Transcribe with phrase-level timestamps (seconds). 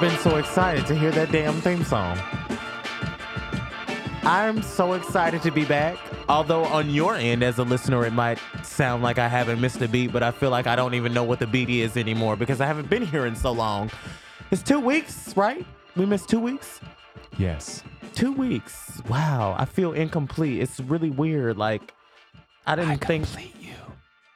[0.00, 2.18] been so excited to hear that damn theme song.
[4.22, 5.96] I'm so excited to be back.
[6.28, 9.88] Although on your end, as a listener, it might sound like I haven't missed a
[9.88, 12.60] beat, but I feel like I don't even know what the beat is anymore because
[12.60, 13.90] I haven't been here in so long.
[14.50, 15.64] It's two weeks, right?
[15.96, 16.80] We missed two weeks?
[17.38, 17.82] Yes.
[18.14, 19.00] Two weeks.
[19.08, 19.54] Wow.
[19.56, 20.60] I feel incomplete.
[20.60, 21.56] It's really weird.
[21.56, 21.94] Like,
[22.66, 23.26] I didn't think.
[23.62, 23.72] you.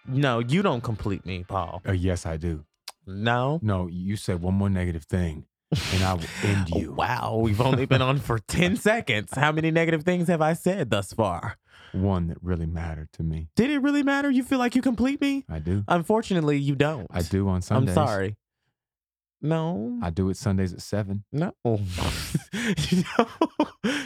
[0.06, 1.82] No, you don't complete me, Paul.
[1.86, 2.64] Uh, yes, I do.
[3.06, 3.58] No.
[3.62, 5.46] No, you said one more negative thing,
[5.92, 6.92] and I will end oh, you.
[6.92, 9.33] Wow, we've only been on for 10 seconds.
[9.34, 11.59] How many negative things have I said thus far?
[11.93, 13.48] One that really mattered to me.
[13.56, 14.30] Did it really matter?
[14.30, 15.45] You feel like you complete me?
[15.48, 15.84] I do.
[15.88, 17.06] Unfortunately, you don't.
[17.10, 17.96] I do on Sundays.
[17.96, 18.37] I'm sorry.
[19.43, 19.98] No.
[20.02, 21.24] I do it Sundays at seven.
[21.33, 21.55] No.
[21.65, 21.79] no.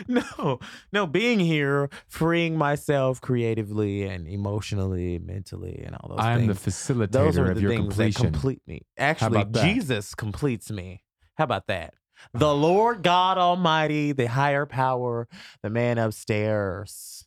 [0.07, 0.61] No.
[0.93, 1.07] No.
[1.07, 7.11] Being here, freeing myself creatively and emotionally, mentally, and all those I am the facilitator
[7.11, 8.33] those are of the your things that completion.
[8.33, 8.83] complete me.
[8.99, 9.65] Actually, that?
[9.65, 11.03] Jesus completes me.
[11.37, 11.95] How about that?
[12.33, 15.29] The Lord God Almighty, the higher power,
[15.63, 17.27] the man upstairs.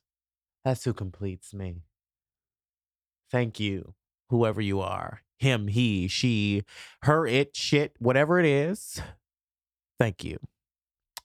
[0.63, 1.83] That's who completes me.
[3.31, 3.93] Thank you,
[4.29, 5.21] whoever you are.
[5.39, 6.63] Him, he, she,
[7.03, 9.01] her, it, shit, whatever it is.
[9.99, 10.39] Thank you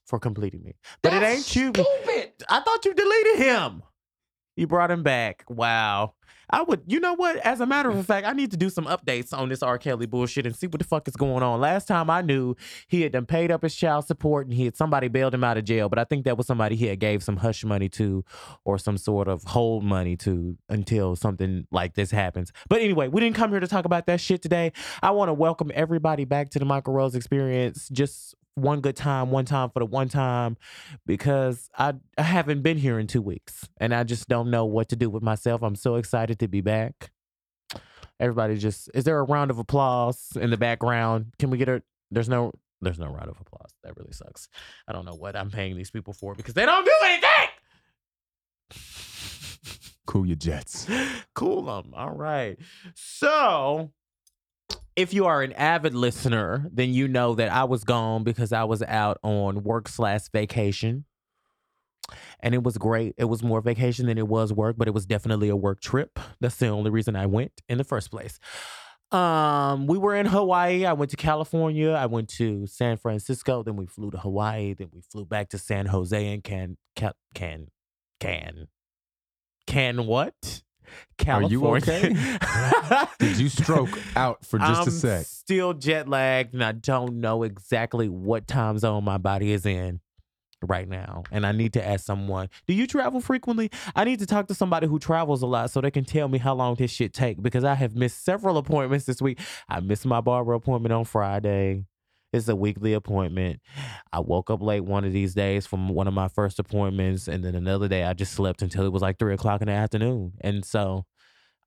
[0.05, 0.75] for completing me.
[1.01, 1.71] But it ain't you.
[2.49, 3.83] I thought you deleted him.
[4.55, 5.43] You brought him back.
[5.49, 6.13] Wow.
[6.49, 7.37] I would, you know what?
[7.37, 9.79] As a matter of fact, I need to do some updates on this R.
[9.79, 11.59] Kelly bullshit and see what the fuck is going on.
[11.59, 12.55] Last time I knew,
[12.87, 15.57] he had done paid up his child support and he had somebody bailed him out
[15.57, 15.89] of jail.
[15.89, 18.23] But I think that was somebody he had gave some hush money to
[18.65, 22.51] or some sort of hold money to until something like this happens.
[22.69, 24.73] But anyway, we didn't come here to talk about that shit today.
[25.01, 27.89] I want to welcome everybody back to the Mykel Rose experience.
[27.89, 30.57] Just one good time, one time for the one time,
[31.05, 34.89] because I, I haven't been here in two weeks and I just don't know what
[34.89, 35.63] to do with myself.
[35.63, 37.11] I'm so excited to be back.
[38.19, 41.33] Everybody just is there a round of applause in the background?
[41.39, 41.81] Can we get a
[42.11, 42.53] there's no
[42.83, 43.73] there's no round of applause.
[43.83, 44.49] That really sucks.
[44.87, 47.49] I don't know what I'm paying these people for because they don't do anything.
[50.05, 50.87] Cool your jets.
[51.33, 51.93] cool them.
[51.95, 52.57] All right.
[52.93, 53.91] So,
[54.95, 58.63] if you are an avid listener, then you know that I was gone because I
[58.63, 61.05] was out on work slash vacation.
[62.41, 63.15] And it was great.
[63.17, 66.19] It was more vacation than it was work, but it was definitely a work trip.
[66.41, 68.39] That's the only reason I went in the first place.
[69.11, 70.85] Um, we were in Hawaii.
[70.85, 71.91] I went to California.
[71.91, 73.63] I went to San Francisco.
[73.63, 74.73] Then we flew to Hawaii.
[74.73, 77.67] Then we flew back to San Jose and can can can
[78.19, 78.67] can
[79.67, 80.63] can what?
[81.27, 83.09] Are you California.
[83.19, 85.25] Did you stroke out for just I'm a sec?
[85.25, 89.99] Still jet lagged, and I don't know exactly what time zone my body is in
[90.67, 91.23] right now.
[91.31, 93.69] And I need to ask someone, do you travel frequently?
[93.95, 96.37] I need to talk to somebody who travels a lot so they can tell me
[96.37, 99.39] how long this shit take because I have missed several appointments this week.
[99.69, 101.85] I missed my barber appointment on Friday.
[102.33, 103.61] It's a weekly appointment.
[104.11, 107.45] I woke up late one of these days from one of my first appointments, and
[107.45, 110.33] then another day I just slept until it was like three o'clock in the afternoon.
[110.41, 111.05] And so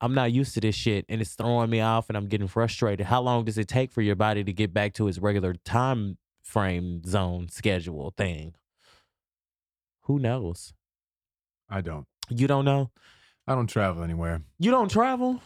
[0.00, 3.06] I'm not used to this shit, and it's throwing me off, and I'm getting frustrated.
[3.06, 6.18] How long does it take for your body to get back to its regular time
[6.42, 8.54] frame zone schedule thing?
[10.02, 10.74] Who knows?
[11.70, 12.06] I don't.
[12.28, 12.90] You don't know.
[13.46, 14.42] I don't travel anywhere.
[14.58, 15.40] You don't travel.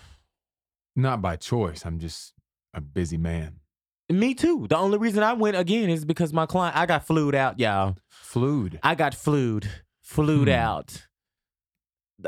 [0.97, 1.85] Not by choice.
[1.85, 2.33] I'm just
[2.73, 3.60] a busy man.
[4.11, 4.67] Me too.
[4.69, 6.77] The only reason I went again is because my client.
[6.77, 7.97] I got flued out, y'all.
[8.11, 8.81] Flued.
[8.83, 9.69] I got flued,
[10.03, 10.55] flued Hmm.
[10.55, 11.07] out.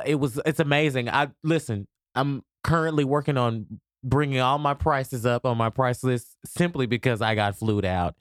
[0.06, 0.40] It was.
[0.46, 1.08] It's amazing.
[1.10, 1.86] I listen.
[2.14, 7.20] I'm currently working on bringing all my prices up on my price list simply because
[7.20, 8.14] I got flued out,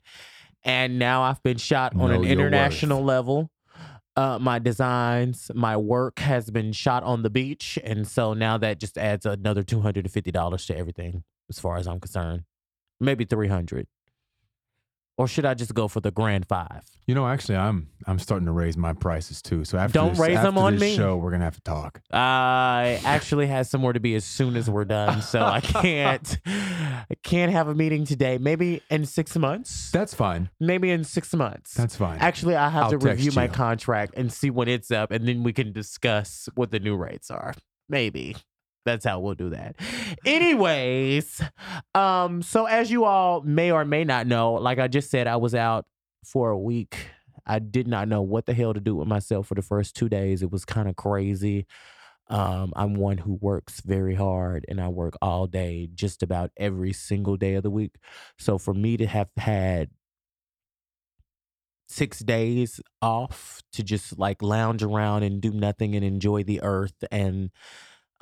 [0.64, 3.50] and now I've been shot on Know an international level.
[4.14, 8.78] Uh, my designs, my work has been shot on the beach, and so now that
[8.78, 12.42] just adds another two hundred and fifty dollars to everything, as far as I'm concerned.
[13.02, 13.86] Maybe three hundred,
[15.18, 16.84] or should I just go for the grand five?
[17.06, 19.64] You know, actually, I'm I'm starting to raise my prices too.
[19.64, 20.94] So after Don't this, raise them on me.
[20.96, 22.00] show, we're gonna have to talk.
[22.12, 27.14] I actually has somewhere to be as soon as we're done, so I can't I
[27.24, 28.38] can't have a meeting today.
[28.38, 29.90] Maybe in six months.
[29.90, 30.48] That's fine.
[30.60, 31.74] Maybe in six months.
[31.74, 32.18] That's fine.
[32.20, 33.50] Actually, I have I'll to review my you.
[33.50, 37.30] contract and see when it's up, and then we can discuss what the new rates
[37.30, 37.54] are.
[37.88, 38.36] Maybe
[38.84, 39.76] that's how we'll do that.
[40.24, 41.40] Anyways,
[41.94, 45.36] um, so as you all may or may not know, like I just said, I
[45.36, 45.86] was out
[46.24, 46.96] for a week.
[47.46, 50.08] I did not know what the hell to do with myself for the first two
[50.08, 50.42] days.
[50.42, 51.66] It was kind of crazy.
[52.28, 56.92] Um, I'm one who works very hard and I work all day, just about every
[56.92, 57.96] single day of the week.
[58.38, 59.90] So for me to have had
[61.88, 67.04] six days off to just like lounge around and do nothing and enjoy the earth
[67.10, 67.50] and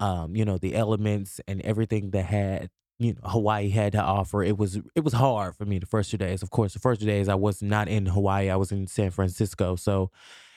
[0.00, 4.42] um, you know, the elements and everything that had you know Hawaii had to offer.
[4.42, 6.42] It was it was hard for me the first two days.
[6.42, 8.50] Of course, the first two days I was not in Hawaii.
[8.50, 9.76] I was in San Francisco.
[9.76, 10.10] So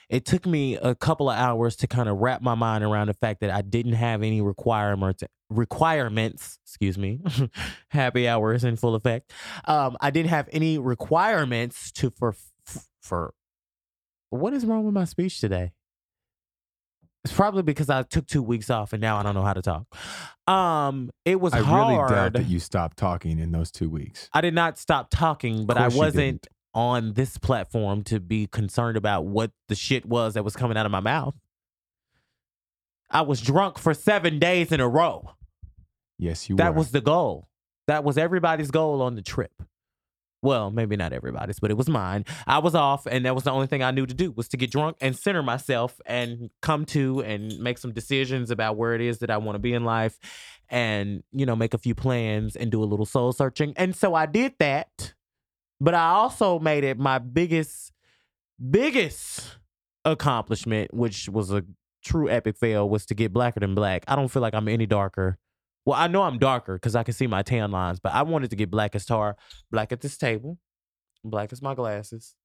[0.09, 3.13] it took me a couple of hours to kind of wrap my mind around the
[3.13, 7.21] fact that I didn't have any requirements requirements, excuse me.
[7.89, 9.31] Happy hour is in full effect.
[9.65, 12.35] Um, I didn't have any requirements to for
[13.01, 13.33] for
[14.29, 15.73] what is wrong with my speech today?
[17.23, 19.61] It's probably because I took two weeks off and now I don't know how to
[19.61, 19.85] talk.
[20.45, 21.87] Um, it was I hard.
[21.93, 24.29] really doubt that you stopped talking in those two weeks.
[24.33, 26.47] I did not stop talking, but I course you wasn't didn't.
[26.73, 30.85] on this platform to be concerned about what the shit was that was coming out
[30.85, 31.35] of my mouth.
[33.09, 35.29] I was drunk for seven days in a row.
[36.17, 36.57] Yes, you were.
[36.57, 36.79] That were.
[36.79, 37.47] was the goal.
[37.87, 39.51] That was everybody's goal on the trip.
[40.43, 42.25] Well, maybe not everybody's, but it was mine.
[42.45, 44.57] I was off, and that was the only thing I knew to do was to
[44.57, 48.99] get drunk and center myself and come to and make some decisions about where it
[48.99, 50.19] is that I want to be in life,
[50.67, 53.73] and you know, make a few plans and do a little soul searching.
[53.77, 55.13] And so I did that,
[55.79, 57.93] but I also made it my biggest,
[58.69, 59.59] biggest
[60.03, 61.63] accomplishment, which was a
[62.03, 64.03] true epic fail, was to get blacker than black.
[64.09, 65.37] I don't feel like I'm any darker.
[65.85, 68.49] Well, I know I'm darker because I can see my tan lines, but I wanted
[68.51, 69.35] to get black as tar,
[69.71, 70.57] black at this table,
[71.23, 72.35] black as my glasses.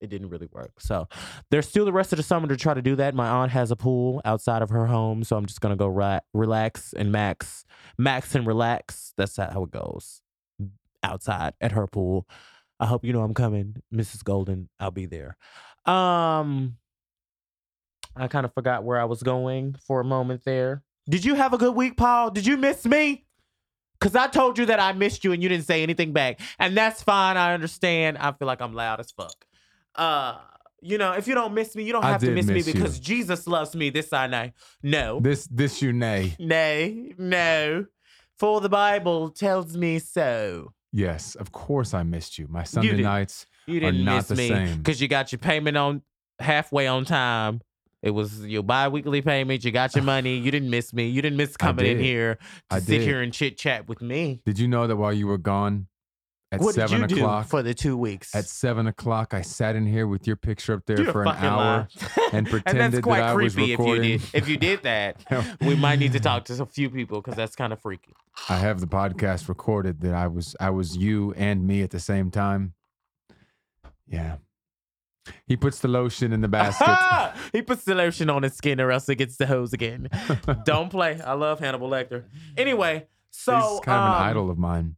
[0.00, 0.80] It didn't really work.
[0.80, 1.08] So
[1.50, 3.14] there's still the rest of the summer to try to do that.
[3.14, 6.92] My aunt has a pool outside of her home, so I'm just gonna go relax
[6.92, 7.64] and max,
[7.96, 9.14] max and relax.
[9.16, 10.20] That's how it goes.
[11.02, 12.26] Outside at her pool.
[12.78, 14.24] I hope you know I'm coming, Mrs.
[14.24, 14.68] Golden.
[14.78, 15.36] I'll be there.
[15.86, 16.76] Um,
[18.16, 20.82] I kind of forgot where I was going for a moment there.
[21.08, 22.30] Did you have a good week, Paul?
[22.30, 23.24] Did you miss me?
[24.00, 26.40] Cause I told you that I missed you and you didn't say anything back.
[26.58, 27.36] And that's fine.
[27.38, 28.18] I understand.
[28.18, 29.46] I feel like I'm loud as fuck.
[29.94, 30.36] Uh,
[30.82, 32.66] you know, if you don't miss me, you don't I have to miss, me miss
[32.66, 32.74] you.
[32.74, 33.88] because Jesus loves me.
[33.88, 34.50] This I know.
[34.82, 35.20] No.
[35.20, 36.36] this this you nay.
[36.38, 37.86] Nay, no.
[38.36, 40.72] For the Bible tells me so.
[40.92, 42.46] Yes, of course I missed you.
[42.48, 43.02] My Sunday did.
[43.02, 43.46] nights.
[43.66, 44.78] You didn't not miss the me same.
[44.78, 46.02] because you got your payment on
[46.38, 47.62] halfway on time.
[48.04, 49.64] It was your bi-weekly payment.
[49.64, 50.36] You got your money.
[50.36, 51.08] You didn't miss me.
[51.08, 52.34] You didn't miss coming in here
[52.70, 53.02] to I sit did.
[53.02, 54.42] here and chit chat with me.
[54.44, 55.86] Did you know that while you were gone
[56.52, 57.46] at what seven did o'clock?
[57.46, 58.34] do for the two weeks?
[58.34, 61.28] at seven o'clock, I sat in here with your picture up there You're for an
[61.28, 61.58] fucking hour.
[61.64, 61.86] lying.
[62.32, 64.18] and and pretended that's quite that I was creepy if you recording.
[64.18, 64.28] did.
[64.34, 67.56] If you did that, we might need to talk to a few people because that's
[67.56, 68.12] kind of freaky.
[68.50, 72.00] I have the podcast recorded that I was I was you and me at the
[72.00, 72.74] same time.
[74.06, 74.36] Yeah.
[75.46, 77.32] He puts the lotion in the basket.
[77.52, 80.08] he puts the lotion on his skin or else it gets the hose again.
[80.64, 81.20] Don't play.
[81.20, 82.24] I love Hannibal Lecter.
[82.56, 84.96] Anyway, so He's kind of an um, idol of mine.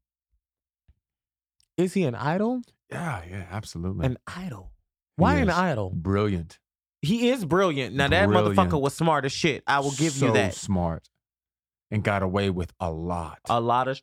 [1.76, 2.62] Is he an idol?
[2.90, 4.06] Yeah, yeah, absolutely.
[4.06, 4.72] An idol.
[5.16, 5.92] Why an idol?
[5.94, 6.58] Brilliant.
[7.02, 7.94] He is brilliant.
[7.94, 8.56] Now that Brilliant.
[8.56, 9.62] motherfucker was smart as shit.
[9.66, 10.54] I will give so you that.
[10.54, 11.08] smart.
[11.90, 13.38] And got away with a lot.
[13.48, 14.00] A lot of,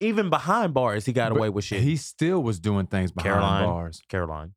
[0.00, 1.82] even behind bars, he got But away with shit.
[1.82, 3.64] He still was doing things behind Caroline.
[3.66, 4.02] bars.
[4.08, 4.54] Caroline.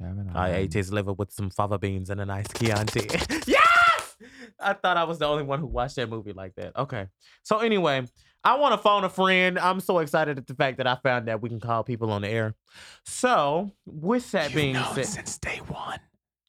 [0.00, 3.08] Kevin, I ate his liver with some fava beans and a nice Chianti.
[3.46, 4.16] yes!
[4.60, 6.76] I thought I was the only one who watched that movie like that.
[6.76, 7.06] Okay.
[7.42, 8.04] So anyway,
[8.44, 9.58] I want to phone a friend.
[9.58, 12.22] I'm so excited at the fact that I found that we can call people on
[12.22, 12.54] the air.
[13.04, 15.98] So with that You've being known said, since day one.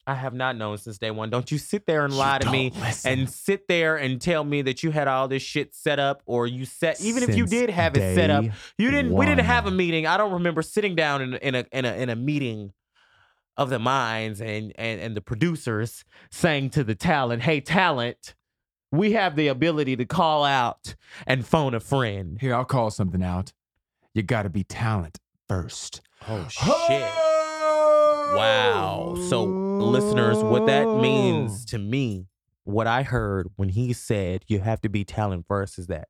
[0.08, 1.30] I have not known since day one.
[1.30, 3.12] Don't you sit there and lie You to me listen.
[3.12, 6.48] and sit there and tell me that you had all this shit set up or
[6.48, 8.44] you set even if you did have it set up
[8.80, 11.66] you didn't we didn't have a meeting i don't remember sitting down in, in a
[11.72, 12.74] in a in a meeting
[13.60, 18.34] of the minds and and and the producers saying to the talent hey talent
[18.92, 20.96] we have the ability to call out
[21.28, 23.54] and phone a friend Here, I'll call something out.
[24.16, 26.02] You got to be talent first.
[26.28, 27.02] oh shit
[28.36, 32.28] wow so listeners what that means to me
[32.64, 36.08] what i heard when he said you have to be talent first is that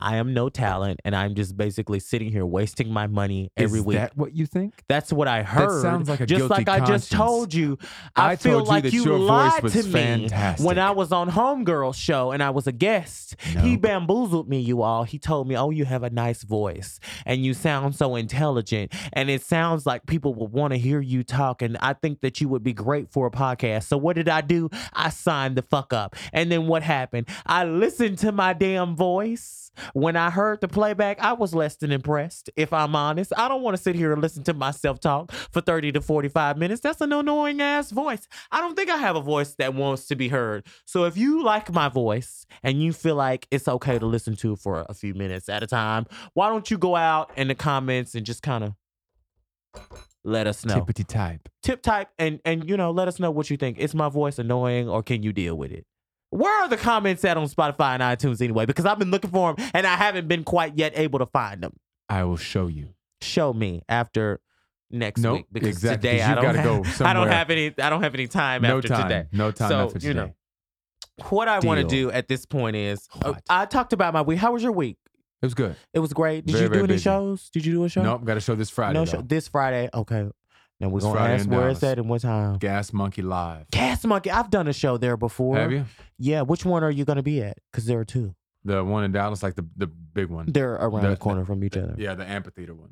[0.00, 3.84] I am no talent, and I'm just basically sitting here wasting my money every Is
[3.84, 3.96] week.
[3.98, 4.84] that what you think?
[4.88, 5.82] That's what I heard.
[5.82, 7.08] sounds like a just guilty like I just conscience.
[7.08, 7.78] told you.
[8.14, 10.64] I, I feel told you like that you your voice lied was to me fantastic.
[10.66, 13.34] when I was on Homegirl show and I was a guest.
[13.40, 15.02] He bamboozled me, you all.
[15.04, 19.28] He told me, "Oh, you have a nice voice and you sound so intelligent, and
[19.28, 22.48] it sounds like people would want to hear you talk, and I think that you
[22.48, 24.70] would be great for a podcast." So what did I do?
[24.92, 27.28] I signed the fuck up, and then what happened?
[27.46, 29.67] I listened to my damn voice.
[29.92, 33.32] When I heard the playback, I was less than impressed, if I'm honest.
[33.36, 36.58] I don't want to sit here and listen to myself talk for 30 to 45
[36.58, 36.80] minutes.
[36.80, 38.26] That's an annoying ass voice.
[38.50, 40.66] I don't think I have a voice that wants to be heard.
[40.84, 44.56] So if you like my voice and you feel like it's okay to listen to
[44.56, 48.14] for a few minutes at a time, why don't you go out in the comments
[48.14, 48.74] and just kind of
[50.24, 50.80] let us know.
[50.80, 51.48] Tippity type.
[51.62, 53.78] Tip type and and you know, let us know what you think.
[53.78, 55.86] Is my voice annoying or can you deal with it?
[56.30, 58.66] Where are the comments at on Spotify and iTunes anyway?
[58.66, 61.62] Because I've been looking for them and I haven't been quite yet able to find
[61.62, 61.72] them.
[62.08, 62.90] I will show you.
[63.22, 64.40] Show me after
[64.90, 66.64] next Nope, week because exactly, today I you don't have,
[66.98, 69.02] go I don't have any I don't have any time No after time.
[69.08, 69.26] today.
[69.32, 70.14] No time So, after you today.
[70.20, 70.34] know,
[71.30, 74.38] What I want to do at this point is uh, I talked about my week.
[74.38, 74.96] How was your week?
[75.42, 75.76] It was good.
[75.94, 76.46] It was great.
[76.46, 77.02] Did Very, you do any busy.
[77.02, 77.48] shows?
[77.50, 78.02] Did you do a show?
[78.02, 78.94] Nope, got to show this Friday.
[78.94, 79.12] no though.
[79.18, 79.22] show.
[79.22, 79.88] This Friday.
[79.94, 80.28] Okay.
[80.80, 81.92] Now we're gonna Friday ask in where it's Dallas.
[81.92, 82.58] at and what time.
[82.58, 83.68] Gas Monkey Live.
[83.70, 84.30] Gas Monkey.
[84.30, 85.56] I've done a show there before.
[85.56, 85.84] Have you?
[86.18, 86.42] Yeah.
[86.42, 87.58] Which one are you gonna be at?
[87.72, 88.34] Because there are two.
[88.64, 90.46] The one in Dallas, like the the big one.
[90.48, 91.94] They're around The- the, corner from each other.
[91.98, 92.90] Yeah, the amphitheater one.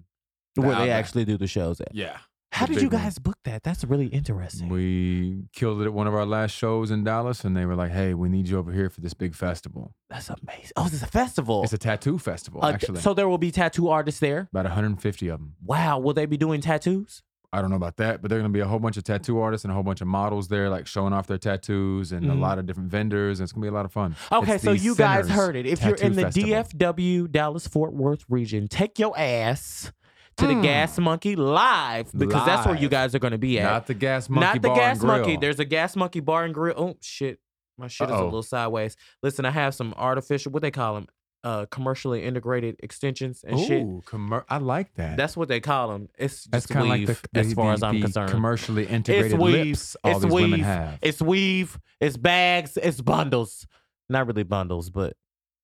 [0.56, 0.88] Where they outlet.
[0.90, 1.94] actually do the shows at.
[1.94, 2.16] Yeah.
[2.52, 3.02] How the did you big one.
[3.04, 3.62] guys book that?
[3.62, 4.68] That's really interesting.
[4.70, 7.90] We killed it at one of our last shows in Dallas, and they were like,
[7.92, 9.92] "Hey, we need you over here for this big festival.
[10.08, 10.70] That's amazing.
[10.76, 11.62] Oh, this is a festival.
[11.64, 13.00] It's a tattoo festival, Uh, actually.
[13.00, 14.48] so there will be tattoo artists there.
[14.50, 15.54] About 150 of them.
[15.62, 15.98] Wow.
[15.98, 17.22] Will they be doing tattoos?
[17.56, 19.40] I don't know about that, but they're going to be a whole bunch of tattoo
[19.40, 22.32] artists and a whole bunch of models there, like showing off their tattoos and Mhm.
[22.32, 23.40] a lot of different vendors.
[23.40, 24.14] And it's going to be a lot of fun.
[24.30, 25.66] Okay, It's so you guys heard it.
[25.66, 26.50] If you're in the Festival.
[26.50, 29.90] DFW Dallas Fort Worth region, take your ass
[30.36, 30.62] to the Mm.
[30.62, 33.64] Gas Monkey live because that's where you guys are going to be at.
[33.64, 35.02] Not the Gas Monkey Not the Bar Gas.
[35.02, 35.36] Monkey.
[35.38, 36.74] There's a Gas Monkey Bar and Grill.
[36.76, 37.38] Oh shit,
[37.78, 38.96] my shit is a little sideways.
[39.22, 40.52] Listen, I have some artificial.
[40.52, 41.06] What they call them?
[41.46, 43.82] Uh, commercially integrated extensions and shit.
[43.84, 45.16] Ooh, commer- I like that.
[45.16, 46.08] That's what they call them.
[46.18, 48.32] It's just kind of like the, the as far the- as I'm concerned.
[48.32, 49.66] commercially integrated weave.
[49.68, 50.64] lips all It's these women weave.
[50.64, 50.98] have.
[51.02, 53.64] It's weave, it's bags, it's bundles.
[54.08, 55.16] Not really bundles, but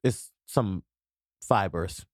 [0.05, 0.85] it's some
[1.49, 2.07] fibers.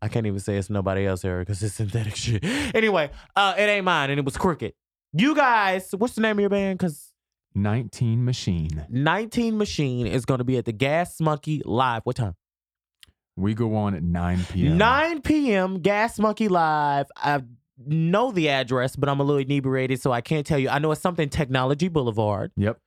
[0.00, 2.44] I can't even say it's nobody else here because it's synthetic shit.
[2.74, 4.72] Anyway, uh, it ain't mine, and it was crooked.
[5.12, 6.76] You guys, what's the name of your band?
[6.80, 7.12] Because
[7.54, 8.84] 19 Machine.
[8.88, 12.00] 19 Machine is going to be at the Gas Monkey Live.
[12.02, 12.34] What time?
[13.36, 14.78] We go on at 9 p.m.
[14.78, 15.80] 9 p.m.
[15.80, 17.06] Gas Monkey Live.
[17.16, 17.42] I
[17.84, 20.68] know the address, but I'm a little inebriated, so I can't tell you.
[20.68, 22.52] I know it's something Technology Boulevard.
[22.56, 22.78] Yep.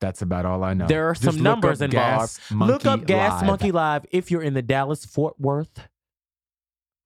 [0.00, 0.86] That's about all I know.
[0.86, 2.38] There are Just some numbers up involved.
[2.38, 5.88] Gas Look up Gas Live Monkey Live if you're in the Dallas Fort Worth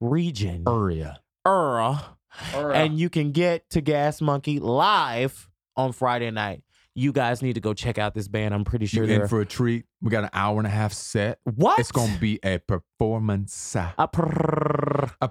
[0.01, 0.65] region.
[0.67, 1.21] area.
[1.45, 2.19] Earl.
[2.53, 6.64] And you can get to Gas Monkey live on Friday night.
[6.97, 8.55] You guys need to go check out this band.
[8.55, 9.85] I'm pretty sure they're in for a treat.
[10.01, 11.39] We got an hour and a half set.
[11.45, 11.79] what?
[11.81, 13.75] It's going to be a performance.
[13.99, 15.13] a performance.
[15.21, 15.29] A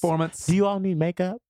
[0.00, 0.46] performance.
[0.46, 1.42] Do you all need makeup?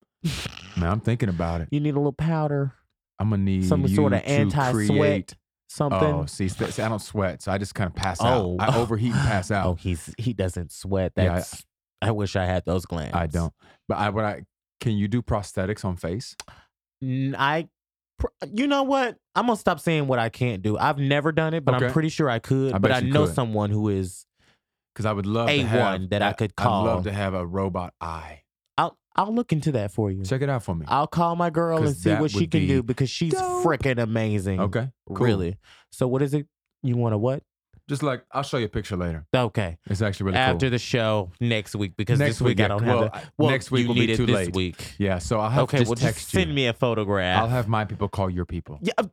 [0.76, 1.68] Man, I'm thinking about it.
[1.70, 2.74] You need a little powder,
[3.18, 5.34] I'm going to need some you sort of anti-sweat,
[5.68, 5.98] something.
[6.02, 8.56] Oh, see, see, I don't sweat, so I just kind of pass Oh.
[8.58, 8.68] out.
[8.70, 9.66] I overheat and pass oh, out.
[9.66, 11.12] Oh, he's he doesn't sweat.
[11.16, 11.64] Yeah, I- That's
[12.00, 13.14] I, wish I had those glands.
[13.14, 13.52] I don't.
[13.88, 14.42] But I, what I
[14.80, 16.34] can you do prosthetics on face?
[17.02, 17.68] I, pr-
[18.52, 19.16] you know what?
[19.34, 20.76] I'm gonna stop saying what I can't do.
[20.76, 22.74] I've never done it, but I'm pretty sure I could.
[22.74, 23.34] I but I know could.
[23.34, 24.26] someone who is.
[24.94, 26.86] Because I would love A to have one that I could call.
[26.86, 28.42] I'd love to have a robot eye.
[28.76, 30.22] I'll I'll look into that for you.
[30.24, 30.84] Check it out for me.
[30.86, 34.60] I'll call my girl and see what she can do because she's freaking amazing.
[34.60, 35.16] Okay, cool.
[35.16, 35.56] Really.
[35.90, 36.46] So what is it?
[36.82, 37.42] You want to what?
[37.88, 39.26] Just like I'll show you a picture later.
[39.34, 39.76] Okay.
[39.86, 40.42] It's actually really cool.
[40.42, 40.70] After cool.
[40.70, 43.32] the show next week because Next this week, I don't well, have I- that.
[43.36, 44.54] Well, next week you will need be it too this late.
[44.56, 44.94] week.
[44.98, 46.54] Yeah, so I'll have Okay, to just well, text just send you.
[46.54, 47.40] me a photograph.
[47.42, 48.78] I'll have my people call your people.
[48.82, 48.92] Yeah.
[48.98, 49.04] uh,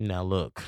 [0.00, 0.62] Now look,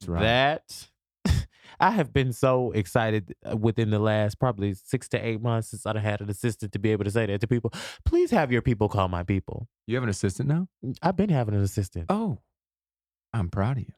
[0.00, 0.20] That's right.
[0.22, 0.88] that
[1.80, 5.86] I have been so excited uh, within the last probably six to eight months since
[5.86, 7.72] I've had an assistant to be able to say that to people.
[8.04, 9.66] Please have your people call my people.
[9.86, 10.68] You have an assistant now?
[11.02, 12.06] I've been having an assistant.
[12.08, 12.38] Oh,
[13.32, 13.92] I'm proud of you.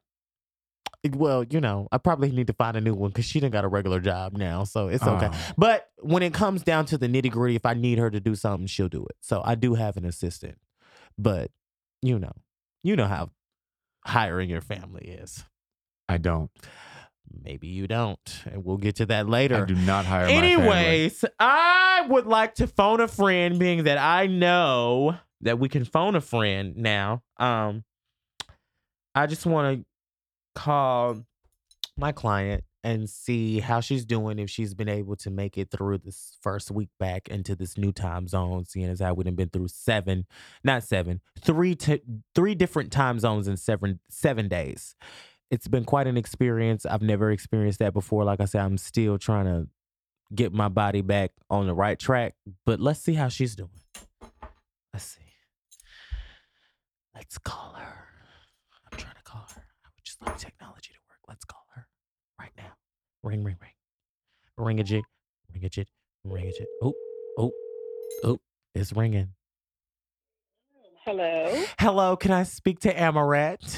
[1.11, 3.65] Well, you know, I probably need to find a new one because she didn't got
[3.65, 5.29] a regular job now, so it's okay.
[5.33, 5.53] Oh.
[5.57, 8.35] But when it comes down to the nitty gritty, if I need her to do
[8.35, 9.17] something, she'll do it.
[9.21, 10.59] So I do have an assistant,
[11.17, 11.51] but
[12.03, 12.33] you know,
[12.83, 13.31] you know how
[14.05, 15.45] hiring your family is.
[16.09, 16.51] I don't.
[17.45, 19.63] Maybe you don't, and we'll get to that later.
[19.63, 20.33] I do not hire my.
[20.33, 25.85] Anyways, I would like to phone a friend, being that I know that we can
[25.85, 27.23] phone a friend now.
[27.37, 27.85] Um,
[29.15, 29.85] I just want to
[30.59, 31.25] call
[31.97, 35.99] my client and see how she's doing, if she's been able to make it through
[35.99, 39.69] this first week back into this new time zone, seeing as how we've been through
[39.69, 40.27] seven,
[40.65, 41.77] not seven, three
[42.35, 44.97] three different time zones in seven seven days.
[45.51, 46.85] It's been quite an experience.
[46.85, 48.25] I've never experienced that before.
[48.25, 49.69] Like I said, I'm still trying to
[50.35, 52.35] get my body back on the right track.
[52.67, 53.71] But let's see how she's doing.
[54.93, 55.23] Let's see.
[57.15, 58.05] Let's call her.
[58.91, 59.68] I'm trying to call her.
[60.21, 61.19] I would just like technology to work.
[61.29, 61.87] Let's call her
[62.41, 62.73] right now.
[63.23, 63.73] Ring, ring, ring.
[64.57, 65.05] Ring a jig.
[65.53, 65.87] Ring a jig.
[66.25, 66.67] Ring a jig.
[66.83, 66.95] Oh,
[67.39, 67.53] oh,
[68.25, 68.39] oh,
[68.75, 69.31] it's ringing.
[71.05, 71.65] Hello.
[71.79, 73.77] Hello, can I speak to Amaret?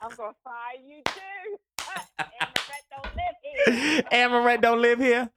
[0.00, 1.58] I'm gonna fire you too.
[2.20, 4.02] Amaret don't live here.
[4.12, 5.30] Amaret don't live here.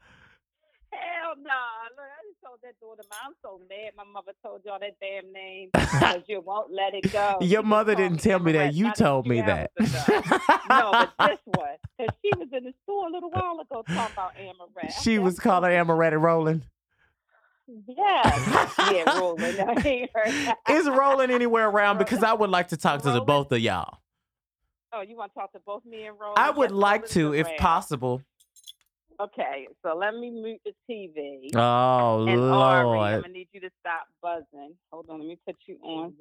[0.92, 1.52] Hell no.
[1.52, 1.87] Look,
[2.68, 3.20] I just told that saw them.
[3.26, 3.92] I'm so mad.
[3.96, 7.38] My mother told y'all that damn name because you won't let it go.
[7.42, 8.74] Your She mother oh, didn't tell me that.
[8.74, 9.72] You told me that.
[10.70, 13.96] no, but this one, because she was in the store a little while ago talking
[13.96, 14.86] about Amaret.
[14.86, 16.64] I she was calling Amaretta Rolling.
[17.88, 18.74] Yes.
[18.92, 19.60] yeah, rolling.
[19.60, 20.58] I ain't heard that.
[20.70, 21.98] Is Roland anywhere around?
[21.98, 24.00] Because I would like to talk to the both of y'all.
[24.94, 26.40] Oh, you want to talk to both me and Roland?
[26.40, 27.58] I would Yes, like Roland's to, if around.
[27.58, 28.22] possible.
[29.20, 31.50] Okay, so let me mute the TV.
[31.56, 33.22] Oh and Ari, I'm Lord.
[33.24, 34.76] gonna need you to stop buzzing.
[34.92, 36.14] Hold on, let me put you on.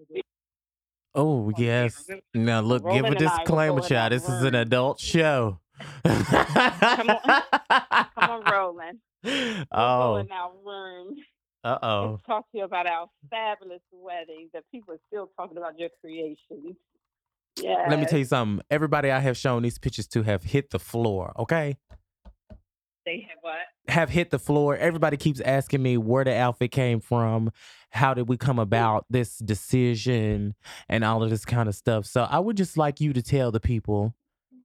[1.14, 2.08] Oh yes.
[2.34, 4.12] Now look, give a Roland and I disclaimer, in child.
[4.12, 5.60] This is an adult show.
[6.04, 7.42] Come on.
[8.14, 8.98] Come on, Roland.
[9.72, 10.16] Oh.
[10.16, 11.16] in our room
[11.64, 12.20] Uh oh.
[12.26, 16.76] talk to you about our fabulous wedding that people are still talking about your creations.
[17.60, 17.86] Yeah.
[17.90, 18.64] Let me tell you something.
[18.70, 21.32] Everybody I have shown these pictures to have hit the floor.
[21.38, 21.76] Okay.
[23.06, 23.54] They have what?
[23.88, 24.76] have hit the floor.
[24.76, 27.50] Everybody keeps asking me where the outfit came from,
[27.90, 30.54] how did we come about this decision,
[30.88, 32.04] and all of this kind of stuff.
[32.04, 34.14] So I would just like you to tell the people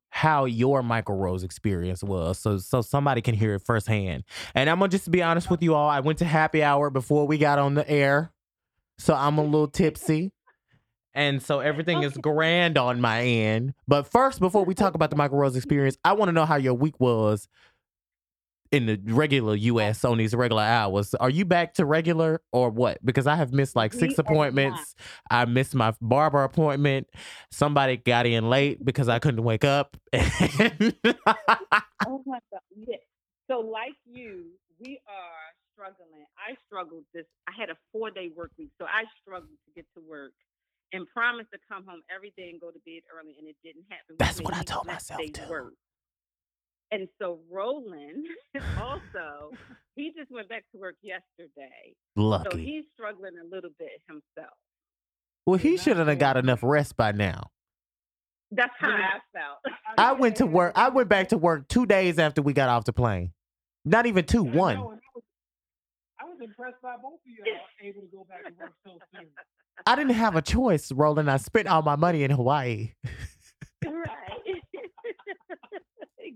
[0.10, 4.24] how your Mykel Rose experience was, so so somebody can hear it firsthand.
[4.53, 5.89] And I'm gonna just be honest with you all.
[5.89, 8.33] I went to happy hour before we got on the air,
[8.98, 10.31] so I'm a little tipsy.
[11.13, 13.74] And so everything is grand on my end.
[13.86, 16.55] But first, before we talk about the Mykel Rose experience, I want to know how
[16.55, 17.50] your week was
[18.71, 21.13] in the regular US on these regular hours.
[21.15, 23.03] Are you back to regular or what?
[23.05, 24.95] Because I have missed like six We appointments.
[25.29, 27.07] I missed my barber appointment.
[27.51, 29.97] Somebody got in late because I couldn't wake up.
[32.07, 32.97] Oh my God.
[33.49, 34.45] So like you,
[34.79, 36.25] we are struggling.
[36.37, 37.25] I struggled this.
[37.47, 40.33] I had a four day work week, so I struggled to get to work
[40.93, 43.85] and promised to come home every day and go to bed early, and it didn't
[43.89, 44.15] happen.
[44.19, 45.49] That's what I told myself, too.
[45.49, 45.73] work.
[46.91, 48.25] And so Roland
[48.81, 49.51] also,
[49.95, 51.95] he just went back to work yesterday.
[52.15, 52.50] Lucky.
[52.51, 54.57] So he's struggling a little bit himself.
[55.45, 57.50] Well, he shouldn't have got enough rest by now.
[58.51, 59.75] That's how I felt.
[59.98, 60.74] I went to work.
[60.75, 63.31] I went back to work two days after we got off the plane.
[63.85, 64.77] Not even two, one.
[64.77, 65.00] I was,
[66.20, 67.44] I was impressed by both of you
[67.81, 69.27] able to go back to work so soon.
[69.87, 71.31] I didn't have a choice, Roland.
[71.31, 72.92] I spent all my money in Hawaii.
[73.83, 74.30] right.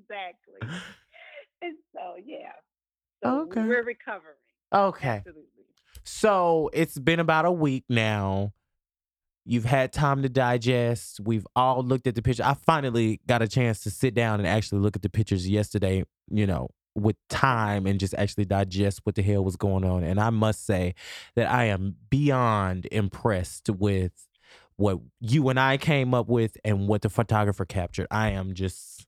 [0.09, 0.79] Exactly.
[1.61, 2.51] And so, yeah.
[3.23, 3.63] So Okay.
[3.63, 4.35] we're recovering.
[4.73, 5.17] Okay.
[5.17, 5.43] Absolutely.
[6.03, 8.53] So it's been about a week now.
[9.45, 11.19] You've had time to digest.
[11.19, 12.43] We've all looked at the picture.
[12.43, 16.03] I finally got a chance to sit down and actually look at the pictures yesterday,
[16.29, 20.03] you know, with time and just actually digest what the hell was going on.
[20.03, 20.95] And I must say
[21.35, 24.13] that I am beyond impressed with
[24.77, 28.07] what you and I came up with and what the photographer captured.
[28.09, 29.05] I am just,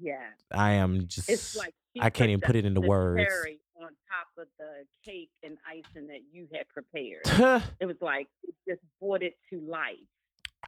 [0.00, 0.20] Yeah.
[0.52, 3.22] I am just, It's like she I can't even the- put it into the words.
[3.22, 7.22] cherry on top of the cake and icing that you had prepared.
[7.80, 9.96] It was like it just brought it to life.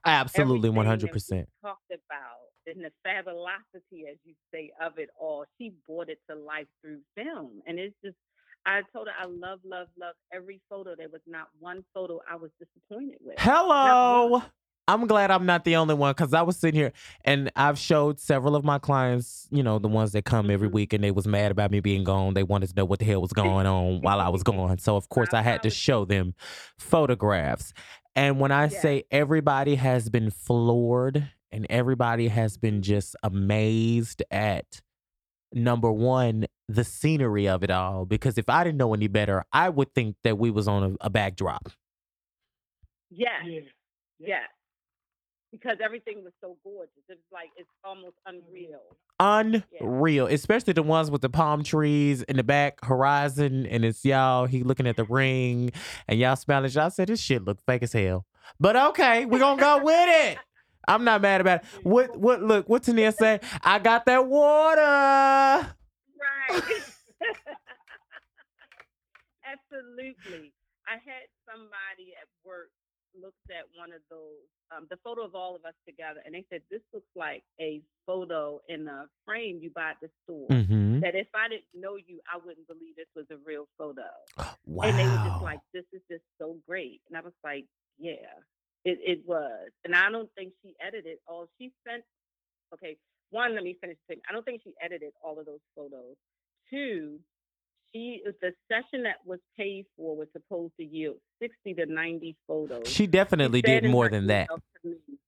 [0.05, 1.47] absolutely Everything that we 100%.
[1.63, 5.45] Talked about and the fabulosity, as you say, of it all.
[5.59, 8.17] She brought it to life through film, and it's just.
[8.67, 10.95] I told her I love, love, love every photo.
[10.95, 13.37] There was not one photo I was disappointed with.
[13.39, 14.43] Hello.
[14.89, 16.93] I'm glad I'm not the only one because I was sitting here
[17.25, 20.73] and I've showed several of my clients, you know, the ones that come every Mhm.
[20.73, 22.33] week and they was mad about me being gone.
[22.33, 24.79] They wanted to know what the hell was going on while I was gone.
[24.79, 26.35] So of course I had to show them
[26.79, 27.73] photographs.
[28.17, 28.81] And when I Yes.
[28.81, 34.81] say everybody has been floored and everybody has been just amazed at
[35.53, 38.07] number one, the scenery of it all.
[38.07, 41.07] Because if I didn't know any better, I would think that we was on a,
[41.07, 41.69] a backdrop.
[43.11, 43.29] Yeah.
[43.47, 43.61] Yeah.
[44.19, 44.49] yes,
[45.53, 46.93] because everything was so gorgeous.
[47.09, 48.39] It's like it's almost mm-hmm.
[49.21, 49.81] unreal.
[49.81, 54.47] unreal, especially the ones with the palm trees in the back horizon, and it's y'all.
[54.47, 55.71] He looking at the ring,
[56.07, 56.71] and y'all smiling.
[56.71, 58.27] Y'all said this shit look fake as hell,
[58.61, 60.39] but okay, we gonna go with it.
[60.87, 61.67] I'm not mad about it.
[61.83, 62.19] What?
[62.19, 62.43] What?
[62.43, 63.41] Look, what Tania say?
[63.63, 64.81] I got that water.
[64.81, 65.69] Right.
[69.45, 70.53] Absolutely.
[70.89, 72.71] I had somebody at work
[73.21, 76.45] looked at one of those, um, the photo of all of us together, and they
[76.51, 80.49] said, This looks like a photo in a frame you buy at the store.
[80.49, 81.01] Mm-hmm.
[81.01, 84.09] That if I didn't know you, I wouldn't believe this was a real photo.
[84.67, 84.85] Wow.
[84.89, 87.01] And they were just like, This is just so great.
[87.09, 87.67] And I was like,
[87.99, 88.29] Yeah,
[88.85, 89.71] it, it was.
[89.85, 92.05] And I don't think she edited all she sent.
[92.75, 92.97] Okay,
[93.31, 94.23] one, let me finish the thing.
[94.29, 96.17] I don't think she edited all of those photos.
[96.71, 97.19] Two,
[97.93, 102.89] she the session that was paid for was supposed to yield 60 to 90 photos.
[102.89, 104.49] she definitely said did more than that.
[104.51, 105.19] email to me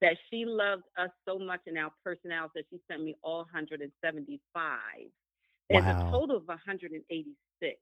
[0.00, 4.78] That she loved us so much in our personalities that she sent me all 175.
[5.70, 6.08] There's Wow.
[6.08, 7.76] a total of 186.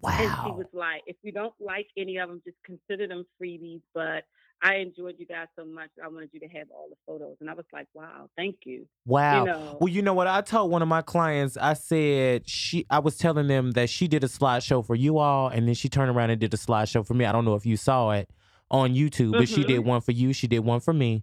[0.00, 0.10] Wow.
[0.18, 3.82] And she was like, if you don't like any of them, just consider them freebies.
[3.94, 4.24] But
[4.64, 5.90] I enjoyed you guys so much.
[6.02, 7.36] I wanted you to have all the photos.
[7.40, 8.86] And I was like, wow, thank you.
[9.04, 9.40] Wow.
[9.40, 10.26] You know, Well, you know what?
[10.26, 14.08] I told one of my clients, I said she I was telling them that she
[14.08, 17.06] did a slideshow for you all, and then she turned around and did a slideshow
[17.06, 17.26] for me.
[17.26, 18.30] I don't know if you saw it
[18.70, 19.66] on YouTube, but she Mhm.
[19.66, 21.22] did one for you, she did one for me.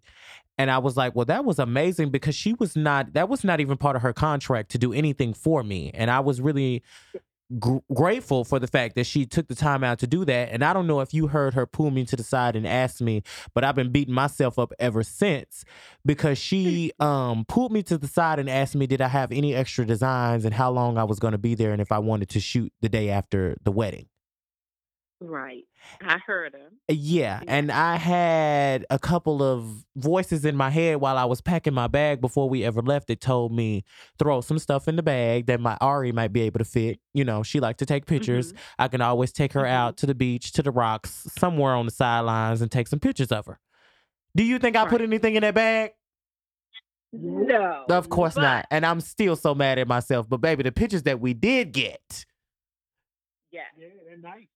[0.59, 3.59] And I was like, well, that was amazing because she was not, that was not
[3.59, 5.89] even part of her contract to do anything for me.
[5.95, 6.83] And I was really
[7.59, 10.49] gr- grateful for the fact that she took the time out to do that.
[10.51, 13.01] And I don't know if you heard her pull me to the side and ask
[13.01, 15.65] me, but I've been beating myself up ever since
[16.05, 19.55] because she um pulled me to the side and asked me did I have any
[19.55, 22.29] extra designs and how long I was going to be there and if I wanted
[22.29, 24.07] to shoot the day after the wedding.
[25.21, 25.63] Right.
[26.01, 26.79] I heard him.
[26.89, 31.41] Uh, Yeah, and I had a couple of voices in my head while I was
[31.41, 33.83] packing my bag before we ever left that told me
[34.19, 36.99] throw some stuff in the bag that my Ari might be able to fit.
[37.13, 38.51] You know, she liked to take pictures.
[38.53, 38.57] Mhm.
[38.79, 39.69] I can always take her Mhm.
[39.69, 43.31] out to the beach, to the rocks, somewhere on the sidelines and take some pictures
[43.31, 43.59] of her.
[44.35, 45.91] Do you think I put anything in that bag?
[47.13, 47.85] No.
[47.89, 48.65] Of course but, not.
[48.71, 50.29] And I'm still so mad at myself.
[50.29, 52.25] But baby, the pictures that we did get.
[53.51, 53.63] Yeah.
[53.77, 54.47] Yeah, they're nice.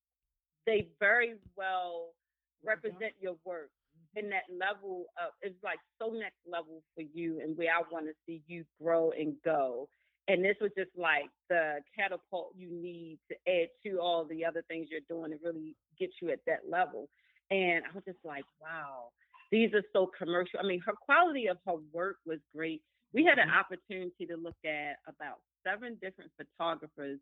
[0.66, 2.76] They very well uh-huh.
[2.76, 4.26] represent your work mm-hmm.
[4.26, 8.06] in that level of it's like so next level for you and where I want
[8.08, 9.88] to see you grow and go.
[10.28, 14.64] And this was just like the catapult you need to add to all the other
[14.68, 17.10] things you're doing to really get you at that level.
[17.52, 19.10] And I was just like, wow,
[19.52, 20.60] these are so commercial.
[20.60, 22.82] I mean, her quality of her work was great.
[23.14, 23.60] We had an mm-hmm.
[23.60, 27.20] opportunity to look at about seven different photographers'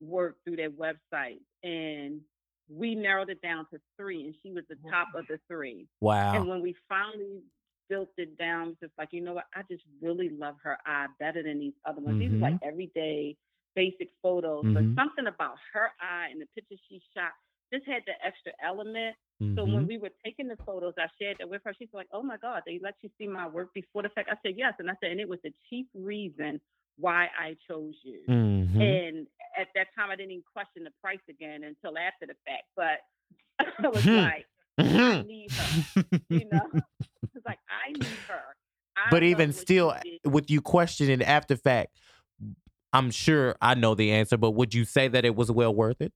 [0.00, 1.40] work through their website.
[1.62, 2.20] And
[2.68, 5.88] we narrowed it down to three, and she was the top of the three.
[6.00, 6.22] Wow.
[6.32, 7.42] And when we finally
[7.88, 9.46] built it down, it's just like, you know what?
[9.54, 12.18] I just really love her eye better than these other ones.
[12.18, 13.36] These are like everyday
[13.74, 14.72] basic photos, Mhm.
[14.72, 17.32] but something about her eye and the pictures she shot
[17.72, 19.16] just had the extra element.
[19.56, 19.66] So Mhm.
[19.66, 21.74] when we were taking the photos, I shared that with her.
[21.74, 24.36] She's like, "Oh my God, they let you see my work before the fact." I
[24.42, 26.60] said, "Yes," and I said, "And it was the chief reason
[26.96, 28.80] why I chose you." Mhm.
[28.80, 29.26] And
[29.58, 32.64] at that time, I didn't even question the price again until after the fact.
[32.76, 33.00] But
[33.84, 34.16] I was Hmm.
[34.16, 34.46] like,
[34.78, 35.26] I Mhm.
[35.26, 35.70] need her.
[36.30, 36.66] You know,
[37.34, 38.56] it's like I need her.
[38.96, 41.96] I but even still, with you questioning after fact,
[42.92, 46.00] I'm sure I know the answer, but would you say that it was well worth
[46.00, 46.12] it?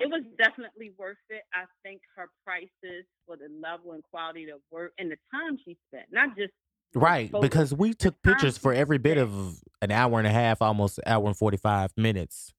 [0.00, 1.42] it was definitely worth it.
[1.54, 5.78] I think her prices for the level and quality of work and the time she
[5.88, 6.52] spent, not just
[6.94, 10.62] Right, photos, because we took pictures for every bit of an hour and a half,
[10.62, 12.52] almost hour and 45 minutes.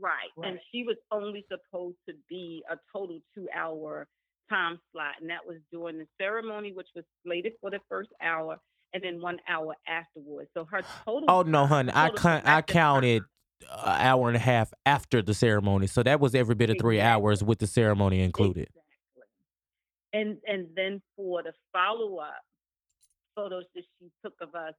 [0.00, 0.30] Right.
[0.42, 4.08] And she was only supposed to be a total two hour
[4.48, 5.14] time slot.
[5.20, 8.58] And that was during the ceremony, which was slated for the first hour,
[8.92, 10.50] and then one hour afterwards.
[10.54, 11.24] So her total.
[11.28, 13.22] Oh no, time- hun, I total con- I counted
[13.62, 17.00] an hour and a half after the ceremony, so that was every bit of three
[17.00, 18.68] hours with the ceremony included.
[18.68, 19.22] Exactly.
[20.12, 22.42] And and then for the follow up
[23.34, 24.74] photos that she took of us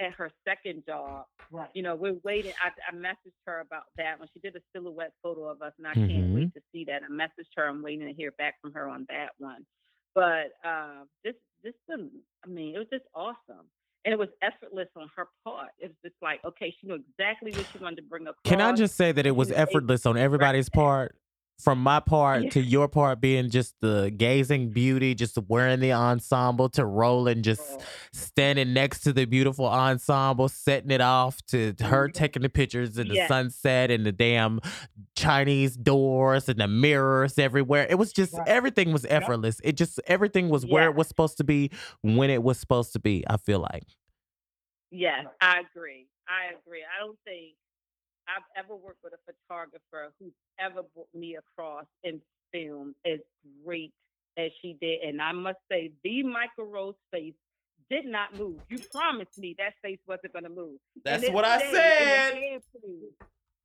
[0.00, 1.68] at her second job, Right.
[1.74, 2.52] you know, we're waiting.
[2.62, 5.86] I, I messaged her about that when she did a silhouette photo of us, and
[5.88, 6.34] I can't Mhm.
[6.34, 7.02] wait to see that.
[7.02, 7.66] I messaged her.
[7.68, 9.66] I'm waiting to hear back from her on that one.
[10.14, 11.96] But uh, this, this, I
[12.46, 13.66] mean, it was just awesome,
[14.04, 15.70] and it was effortless on her part.
[15.78, 18.36] It was just like, okay, she knew exactly what she wanted to bring up.
[18.44, 21.16] Can I just say that it was effortless on everybody's part?
[21.60, 22.50] From my part Yeah.
[22.50, 27.80] to your part being just the gazing beauty, just wearing the ensemble to Roland, just
[28.12, 32.12] standing next to the beautiful ensemble, setting it off to her Mhm.
[32.12, 33.26] taking the pictures in the Yes.
[33.28, 34.60] sunset and the damn
[35.16, 37.88] Chinese doors and the mirrors everywhere.
[37.90, 38.46] It was just Right.
[38.46, 39.22] everything was Yep.
[39.22, 39.60] effortless.
[39.64, 41.70] It just everything was where it was supposed to be
[42.02, 43.24] when it was supposed to be.
[43.28, 43.84] I feel like.
[44.92, 46.06] Yes, I agree.
[46.28, 46.84] I agree.
[46.84, 47.56] I don't think
[48.28, 52.20] I've ever worked with a photographer who's ever brought me across in
[52.52, 53.20] film as
[53.64, 53.92] great
[54.36, 55.00] as she did.
[55.02, 57.34] And I must say, the Mykel Rose face
[57.90, 58.60] did not move.
[58.68, 60.78] You promised me that face wasn't going to move.
[61.04, 62.34] That's what I said.
[62.34, 62.60] The hair,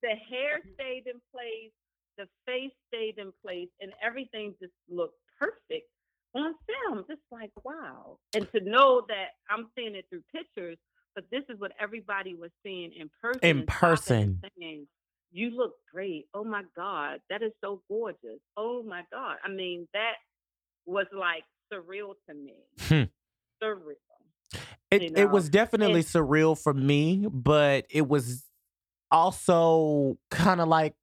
[0.02, 1.72] the hair stayed in place,
[2.18, 5.90] the face stayed in place, and everything just looked perfect
[6.36, 7.06] on film.
[7.08, 8.18] Just like, wow.
[8.34, 10.78] And to know that I'm seeing it through pictures,
[11.16, 13.40] but this is what everybody was seeing in person.
[13.44, 14.52] In and stopping and person.
[14.60, 14.88] saying,
[15.32, 16.28] you look great.
[16.34, 18.40] Oh my God, that is so gorgeous.
[18.58, 19.38] Oh my God.
[19.44, 20.14] I mean, that
[20.86, 22.54] was like surreal to me.
[22.80, 23.04] Hmm.
[23.64, 23.96] Surreal.
[24.92, 28.44] It you it was definitely and- surreal for me, but it was
[29.10, 30.94] also kind of like,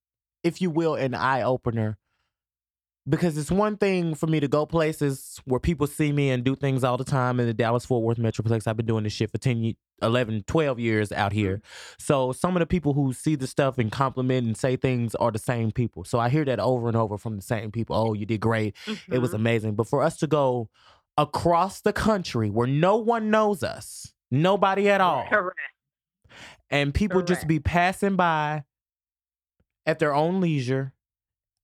[0.42, 1.98] if you will, an eye opener
[3.08, 6.54] because it's one thing for me to go places where people see me and do
[6.54, 8.66] things all the time in the Dallas Fort Worth Metroplex.
[8.66, 11.60] I've been doing this shit for 10, ye- 11, 12 years out here.
[11.98, 15.30] So some of the people who see the stuff and compliment and say things are
[15.30, 16.04] the same people.
[16.04, 17.96] So I hear that over and over from the same people.
[17.96, 18.74] Oh, you did great.
[19.10, 19.34] It was Mhm.
[19.34, 19.74] amazing.
[19.74, 20.68] But for us to go
[21.16, 25.58] across the country where no one knows us, nobody at all, correct.
[26.70, 28.64] and people just be passing by
[29.86, 30.92] at their own leisure,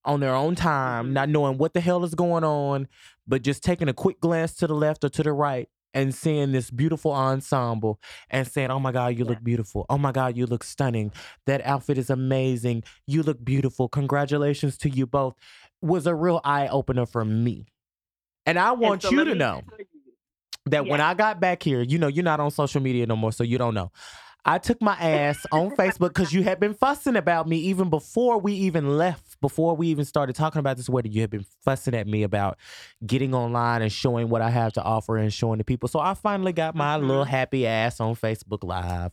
[0.05, 1.13] on their own time, Mhm.
[1.13, 2.87] not knowing what the hell is going on,
[3.27, 6.53] but just taking a quick glance to the left or to the right and seeing
[6.53, 7.99] this beautiful ensemble
[8.31, 9.87] and saying, Oh my God, you look beautiful.
[9.89, 11.11] Oh my God, you look stunning.
[11.47, 12.85] That outfit is amazing.
[13.07, 13.89] You look beautiful.
[13.89, 15.35] Congratulations to you both.
[15.81, 17.67] Was a real eye opener for me.
[18.45, 19.63] And I And want so you to know
[20.67, 23.33] that when I got back here, you know, you're not on social media no more,
[23.33, 23.91] so you don't know.
[24.47, 28.39] I took my ass on Facebook because you had been fussing about me even before
[28.39, 31.11] we even left, before we even started talking about this wedding.
[31.13, 32.57] You had been fussing at me about
[33.05, 35.89] getting online and showing what I have to offer and showing the people.
[35.89, 37.29] So I finally got my little Mhm.
[37.29, 39.13] happy ass on Facebook Live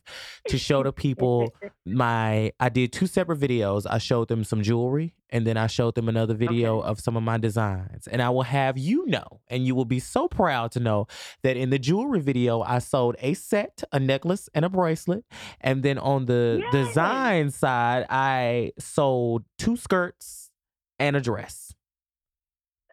[0.49, 1.51] to show the people
[1.85, 3.85] my I did two separate videos.
[3.89, 7.23] I showed them some jewelry and then I showed them another video of some of
[7.23, 8.07] my designs.
[8.07, 11.07] And I will have you know, and you will be so proud to know
[11.41, 15.25] that in the jewelry video I sold a set, a necklace, and a bracelet.
[15.59, 16.71] And then on the Yay!
[16.71, 20.51] design side, I sold two skirts
[20.99, 21.73] and a dress.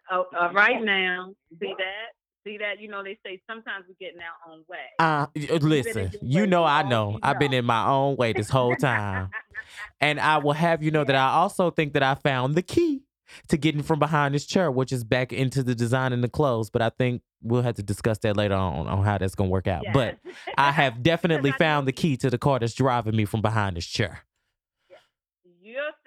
[0.09, 1.35] Oh, all right now.
[1.59, 2.20] See that?
[2.43, 2.79] See that?
[2.79, 4.77] You know, they say sometimes we get in our own way.
[4.97, 5.27] Uh,
[5.59, 7.19] listen, you know I know.
[7.21, 9.29] I've been in my own way this whole time.
[9.99, 13.03] And I will have you know that I also think that I found the key
[13.49, 16.69] to getting from behind this chair, which is back into the design and the clothes.
[16.69, 19.67] But I think we'll have to discuss that later on on how that's gonna work
[19.67, 19.85] out.
[19.93, 20.17] But
[20.57, 23.85] I have definitely found the key to the car that's driving me from behind this
[23.85, 24.23] chair.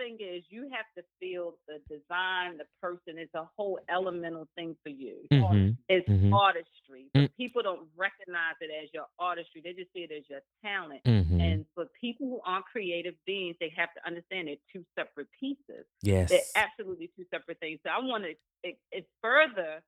[0.04, 3.18] Thing is you have to feel the design, the person.
[3.18, 5.26] It's a whole elemental thing for you.
[5.30, 6.32] hmm It's Mhm.
[6.32, 7.10] artistry.
[7.14, 7.36] But Mm.
[7.36, 9.60] people don't recognize it as your artistry.
[9.60, 11.02] They just see it as your talent.
[11.06, 15.30] hmm And for people who aren't creative beings, they have to understand they're two separate
[15.32, 15.86] pieces.
[16.02, 16.28] Yes.
[16.30, 17.80] They're absolutely two separate things.
[17.82, 19.82] So I want to further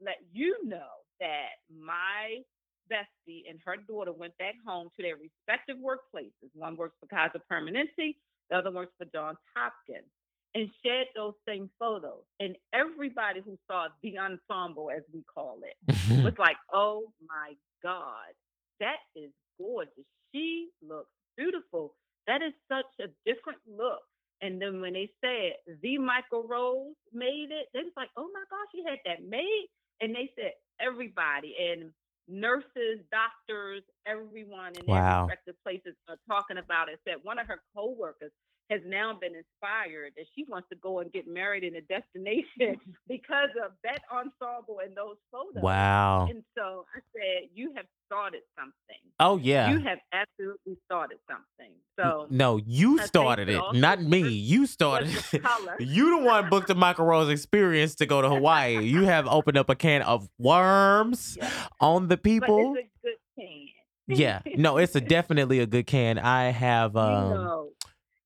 [0.00, 2.42] let you know that my
[2.90, 6.50] bestie and her daughter went back home to their respective workplaces.
[6.54, 8.16] One works for Kaiser Permanente,
[8.50, 10.10] the other works for Johns Hopkins,
[10.54, 12.22] and shared those same photos.
[12.40, 18.32] And everybody who saw the ensemble, as we call it, was like, oh my God,
[18.80, 20.04] that is gorgeous.
[20.32, 21.94] She looks beautiful.
[22.26, 24.02] That is such a different look.
[24.40, 28.42] And then when they said the Mykel Rose made it, they was like, oh my
[28.50, 29.66] gosh, she had that made.
[30.00, 31.90] And they said everybody and
[32.28, 35.04] nurses, doctors, everyone in their Wow.
[35.04, 37.00] respective places are talking about it.
[37.06, 38.32] Said one of her coworkers
[38.70, 42.80] has now been inspired that she wants to go and get married in a destination
[43.08, 45.62] because of that ensemble and those photos.
[45.62, 46.26] wow.
[46.30, 49.02] And so I said, You have started something.
[49.20, 49.70] Oh yeah.
[49.70, 51.72] You have absolutely started something.
[51.98, 54.28] So no, you I started it not me.
[54.28, 55.42] You started it.
[55.80, 58.82] You the one booked the Mykel Rose experience to go to Hawaii.
[58.84, 61.50] You have opened up a can of worms Yeah.
[61.80, 62.74] on the but people.
[62.76, 64.16] it's a good can.
[64.18, 66.18] yeah, no, it's a definitely a good can.
[66.18, 67.68] I have you um know.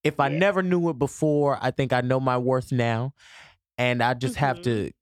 [0.09, 0.39] If I yeah.
[0.39, 3.15] never knew it before, I think I know my worth now.
[3.79, 4.63] And I just have Mhm.
[4.63, 4.93] to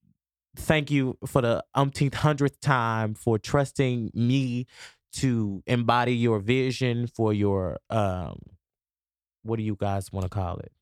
[0.57, 4.67] thank you for the umpteenth hundredth time for trusting me
[5.15, 8.39] to embody your vision for your um
[9.43, 10.73] what do you guys want to call it?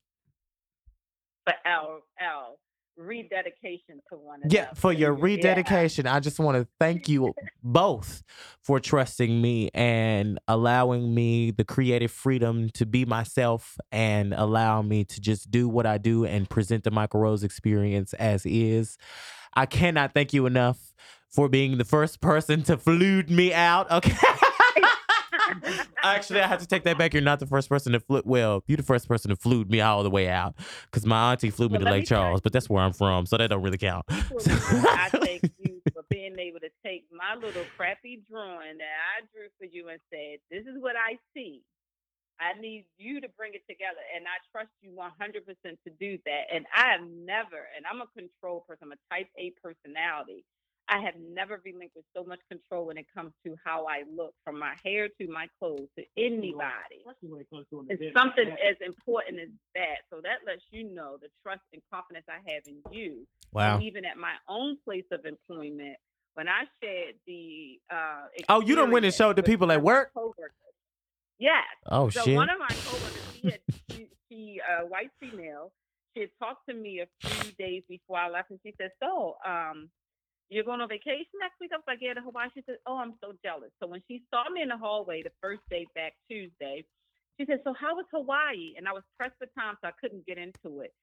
[1.44, 2.53] for our our
[2.96, 4.54] rededication to one another.
[4.54, 5.22] Yeah, for your Yeah.
[5.24, 6.06] rededication.
[6.06, 8.22] I just want to thank you both
[8.62, 15.04] for trusting me and allowing me the creative freedom to be myself and allow me
[15.04, 18.96] to just do what I do and present the Mykel Rose experience as is.
[19.54, 20.92] I cannot thank you enough
[21.28, 23.90] for being the first person to flude me out.
[23.90, 24.14] Okay.
[26.04, 27.14] Actually, I have to take that back.
[27.14, 28.22] You're not the first person to flew.
[28.24, 31.50] Well, you're the first person to flued me all the way out because my auntie
[31.50, 33.78] flew me Well, to Lake Charles, but that's where I'm from, so that don't really
[33.78, 34.04] count.
[34.10, 39.48] I thank you for being able to take my little crappy drawing that I drew
[39.58, 41.62] for you and said, "This is what I see.
[42.40, 46.44] I need you to bring it together, and I trust you 100% to do that."
[46.52, 48.88] And I have never, and I'm a control person.
[48.90, 50.44] I'm a Type A personality.
[50.88, 54.58] I have never relinquished so much control when it comes to how I look, from
[54.58, 57.02] my hair to my clothes to anybody.
[57.22, 60.04] When it comes to an It's something as important as that.
[60.10, 63.26] So that lets you know the trust and confidence I have in you.
[63.52, 63.74] Wow.
[63.74, 65.96] And even at my own place of employment,
[66.34, 70.12] when I shared the uh Oh, you done went and showed the people at work?
[70.12, 70.52] coworkers.
[71.38, 71.64] Yes.
[71.86, 72.36] Oh so shit.
[72.36, 75.72] one of my coworkers, she, had, she, she uh, white female,
[76.14, 79.36] she had talked to me a few days before I left, and she said, "So,
[79.46, 79.90] um,
[80.48, 82.98] you're going on vacation next week?" I was like, "Yeah, to Hawaii." She said, "Oh,
[82.98, 86.14] I'm so jealous." So when she saw me in the hallway the first day back
[86.30, 86.84] Tuesday,
[87.38, 90.26] she said, "So how was Hawaii?" And I was pressed for time, so I couldn't
[90.26, 90.94] get into it.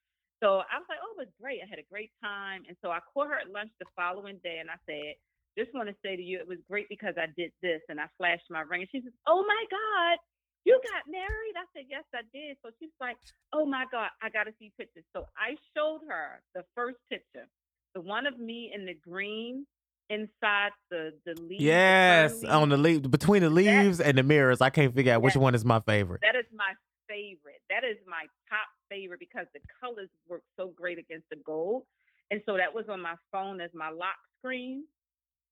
[0.42, 1.62] So I was like, "Oh, it was great.
[1.62, 4.60] I had a great time." And so I called her at lunch the following day,
[4.60, 5.16] and I said,
[5.58, 8.08] "Just want to say to you, it was great because I did this." And I
[8.18, 10.20] flashed my ring, and she says, "Oh my God."
[10.64, 11.58] You got married?
[11.58, 12.58] I said, Yes, I did.
[12.64, 13.18] So she's like,
[13.54, 15.06] Oh my God, I got to see pictures.
[15.16, 17.48] So I showed her the first picture,
[17.94, 19.66] the one of me in the green
[20.10, 21.60] inside the, the leaves.
[21.60, 24.62] the Yes, fern on the leaf between the leaves and the mirrors.
[24.62, 25.42] I can't figure out which Yes.
[25.42, 26.22] one is my favorite.
[26.22, 26.74] That is my
[27.08, 27.62] favorite.
[27.70, 31.84] That is my top favorite because the colors work so great against the gold.
[32.30, 34.86] And so that was on my phone as my lock screen.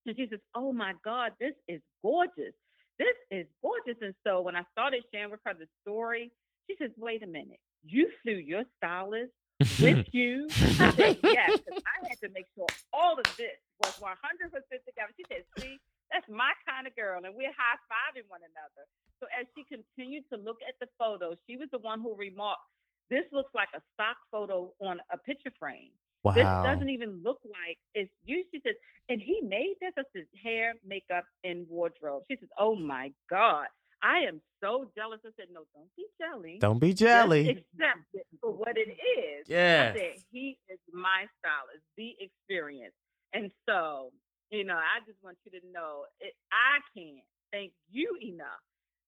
[0.05, 2.53] And she says, Oh my God, this is gorgeous.
[2.97, 4.01] This is gorgeous.
[4.01, 6.31] And so when I started sharing with her the story,
[6.69, 7.59] she says, Wait a minute.
[7.85, 10.47] You flew your stylist with you?
[10.79, 14.15] I said, Yes, because I had to make sure all of this was 100%
[14.55, 15.11] together.
[15.17, 15.77] She said, See,
[16.11, 17.21] that's my kind of girl.
[17.23, 18.87] And we're high fiving one another.
[19.19, 22.61] So as she continued to look at the photos, she was the one who remarked,
[23.09, 25.91] "This looks like a stock photo on a picture frame.
[26.35, 28.75] This doesn't even look like it's you." She says,
[29.09, 33.67] "And he made this." I said, "Hair, makeup, and wardrobe." She says, "Oh my God,
[34.03, 36.57] I am so jealous." I said, "No, don't be jelly.
[36.59, 37.49] Don't be Just jelly.
[37.49, 39.95] accept it for what it is." Yes.
[39.95, 42.93] I said, he is my stylist, the experience.
[43.33, 44.11] And so,
[44.51, 48.61] you know, I just want you to know it, I can't thank you enough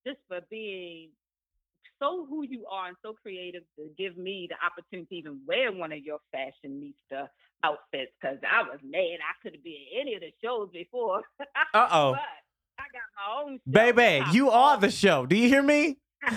[0.06, 1.10] just for being
[1.99, 5.71] so who you are and so creative to give me the opportunity to even wear
[5.71, 7.27] one of your fashionista
[7.63, 11.21] outfits because I was mad I couldn't be in any of the shows before.
[11.73, 12.15] Uh oh.
[12.93, 13.71] Got my own show.
[13.93, 15.25] Baby, you are the show.
[15.25, 15.97] Do you hear me?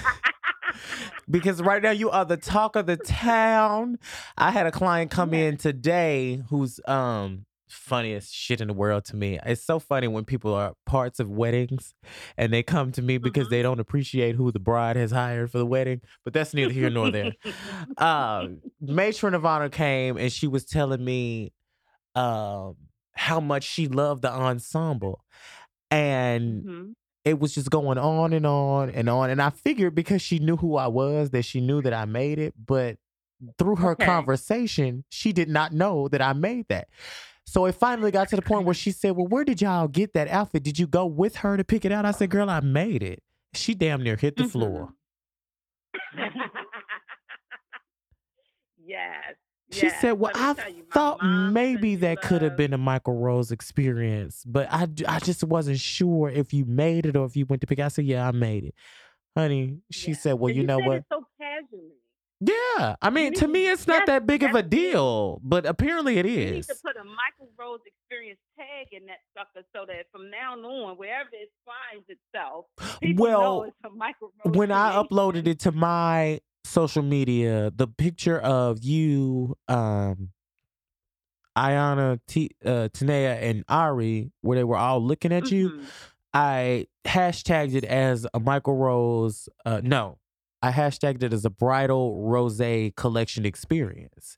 [1.31, 3.99] Because right now you are the talk of the town.
[4.37, 9.17] I had a client come in today who's um funniest shit in the world to
[9.17, 9.38] me.
[9.47, 11.95] It's so funny when people are parts of weddings
[12.37, 13.51] and they come to me because Mhm.
[13.51, 16.01] they don't appreciate who the bride has hired for the wedding.
[16.25, 17.33] But that's neither here nor there.
[17.99, 21.53] um, matron of honor came and she was telling me
[22.14, 22.77] um
[23.12, 25.25] how much she loved the ensemble.
[25.90, 26.94] And Mhm.
[27.25, 29.31] it was just going on and on and on.
[29.31, 32.38] And I figured because she knew who I was that she knew that I made
[32.38, 32.55] it.
[32.66, 32.99] But
[33.59, 34.05] through her Okay.
[34.05, 36.88] conversation, she did not know that I made that.
[37.47, 40.14] So it finally got to the point where she said, Well, where did y'all get
[40.14, 40.62] that outfit?
[40.62, 42.05] Did you go with her to pick it out?
[42.07, 43.23] I said, Girl, I made it.
[43.55, 44.94] She damn near hit the floor.
[48.85, 49.35] yes.
[49.70, 50.00] She yes.
[50.00, 54.68] said, Well, I you, thought maybe that could have been a Mykel Rose experience, but
[54.70, 57.81] I, I just wasn't sure if you made it or if you went to pick.
[57.81, 58.74] I said, Yeah, I made it.
[59.37, 60.16] Honey, she Yeah.
[60.16, 61.05] said, Well, And you know what?
[61.11, 61.90] So casually.
[62.40, 62.96] Yeah.
[63.00, 66.27] I mean, need to me, it's not that big of a deal, but apparently it
[66.27, 66.37] is.
[66.46, 70.31] You need to put a Mykel Rose experience tag in that sucker so that from
[70.31, 72.66] now on, wherever it finds itself,
[73.03, 74.57] people know Well, it's a Mykel Rose.
[74.57, 80.31] when I uploaded it to my social media, the picture of you, um,
[81.57, 85.85] Ayana, T, uh, Tanea, and Ari, where they were all looking at you, Mhm.
[86.33, 89.48] I hashtagged it as a Mykel Rose.
[89.64, 90.18] Uh, no,
[90.62, 92.61] I hashtagged it as a bridal rose
[92.96, 94.37] collection experience.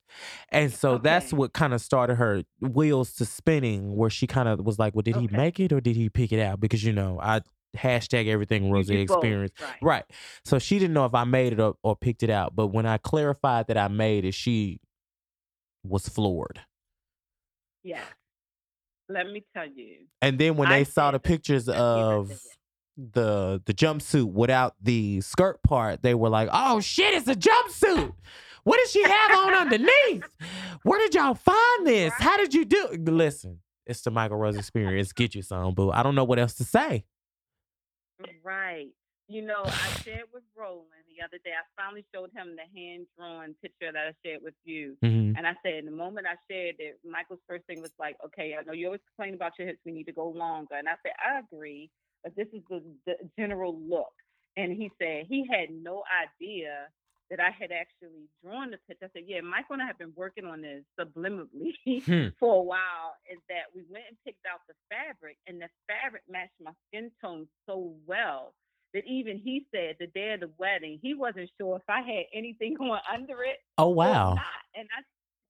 [0.51, 4.61] And so that's what kind of started her wheels to spinning, where she kind of
[4.67, 6.61] was like, well, did he make it or did he pick it out?
[6.61, 7.41] Because, you know, I
[7.77, 9.53] hashtag everything rose both, experience.
[9.61, 9.77] Right.
[9.83, 10.05] Right.
[10.45, 12.57] So she didn't know if I made it or, or picked it out.
[12.57, 14.81] But when I clarified that I made it, she
[15.85, 16.61] was floored.
[17.83, 18.01] Yeah.
[19.09, 20.07] Let me tell you.
[20.21, 22.33] And then when I they saw the pictures of
[22.97, 28.13] the the jumpsuit without the skirt part, they were like, "Oh shit, it's a jumpsuit!
[28.65, 30.25] What did she have on underneath?
[30.83, 32.13] Where did y'all find this?
[32.19, 35.13] How did you do?" Listen, it's the Mykel Rose experience.
[35.13, 35.93] Get you some, boo.
[35.93, 37.05] I don't know what else to say.
[38.45, 38.89] Right.
[39.29, 41.51] You know, I shared with Roland the other day.
[41.51, 44.97] I finally showed him the hand drawn picture that I shared with you.
[45.03, 48.55] hmm And I said, the moment I shared it, Mykel's first thing was like, okay,
[48.59, 49.81] I know you always complain about your hips.
[49.85, 50.77] We need to go longer.
[50.77, 51.91] And I said, I agree,
[52.23, 54.13] but this is the, the general look.
[54.57, 56.87] And he said he had no idea
[57.31, 59.07] that I had actually drawn the picture.
[59.07, 61.75] I said, yeah, Mykel and I have been working on this subliminally
[62.05, 62.29] Hmm.
[62.41, 63.17] for a while.
[63.31, 67.11] Is that we went and picked out the fabric, and the fabric matched my skin
[67.21, 68.55] tone so well
[68.95, 72.25] that even he said the day of the wedding, he wasn't sure if I had
[72.33, 74.37] anything going under it Oh wow.
[74.75, 75.03] And I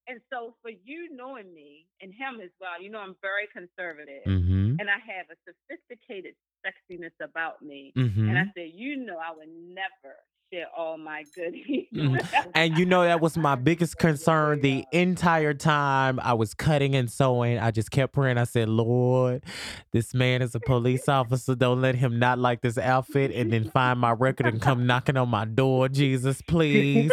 [0.08, 4.22] and so for you knowing me and him as well, you know I'm very conservative
[4.26, 4.76] Mm-hmm.
[4.80, 7.92] and I have a sophisticated sexiness about me.
[7.96, 8.28] Mm-hmm.
[8.28, 10.16] And I said, you know, I would never
[10.52, 11.86] share all my goodies.
[11.92, 12.50] Mhm.
[12.54, 17.10] And you know that was my biggest concern the entire time I was cutting and
[17.10, 17.58] sewing.
[17.58, 18.38] I just kept praying.
[18.38, 19.44] I said, "Lord,
[19.92, 21.54] this man is a police officer.
[21.54, 25.16] Don't let him not like this outfit and then find my record and come knocking
[25.16, 25.88] on my door.
[25.88, 27.12] Jesus, please,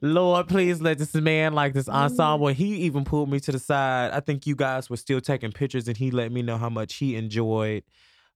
[0.00, 4.12] Lord, please let this man like this ensemble." He even pulled me to the side.
[4.12, 6.94] I think you guys were still taking pictures, and he let me know how much
[6.94, 7.82] he enjoyed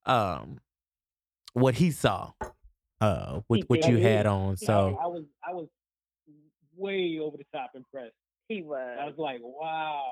[0.07, 0.59] um
[1.53, 2.31] what he saw
[3.01, 4.57] uh with what you had on.
[4.57, 5.69] So I was I was
[6.77, 8.15] way over the top impressed.
[8.49, 8.97] he was.
[9.01, 9.15] I was.
[9.17, 10.05] was like, wow.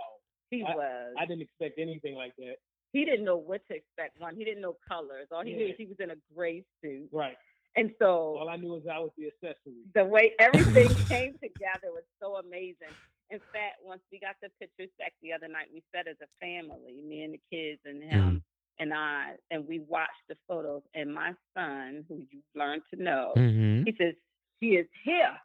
[0.50, 1.14] He was.
[1.18, 2.56] I didn't expect anything like that.
[2.92, 4.20] he didn't know what to expect.
[4.20, 5.28] One, he didn't know colors.
[5.32, 7.36] All he knew is he was in a gray suit, Right.
[7.76, 9.82] and so All I knew was I was the accessory.
[9.94, 12.94] the way everything came together was so amazing.
[13.30, 16.28] In fact, once we got the pictures back the other night, we sat as a
[16.40, 18.42] family, me and the kids and him
[18.78, 20.82] and I, and we watched the photos.
[20.94, 23.84] And my son, who you learned to know, mhm.
[23.86, 24.14] he says,
[24.60, 25.36] "She is here.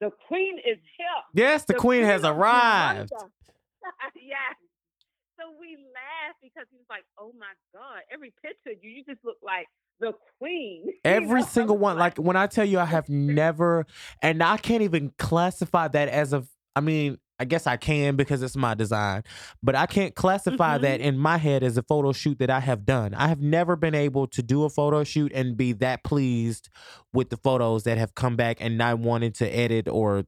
[0.00, 3.10] The queen is here." yes, the, queen has arrived.
[3.10, 3.30] Rwanda."
[4.16, 4.56] yes.
[5.38, 8.02] So we laughed because he was like, "Oh my God!
[8.12, 9.66] Every picture you, you just look like
[9.98, 11.96] the queen." Every single one.
[11.96, 13.86] Like when I tell you, I have never,
[14.22, 16.44] and I can't even classify that as a.
[16.76, 19.22] I mean, I guess I can because it's my design,
[19.62, 20.82] but I can't classify Mhm.
[20.82, 23.14] that in my head as a photo shoot that I have done.
[23.14, 26.68] I have never been able to do a photo shoot and be that pleased
[27.14, 30.24] with the photos that have come back and not wanted to edit or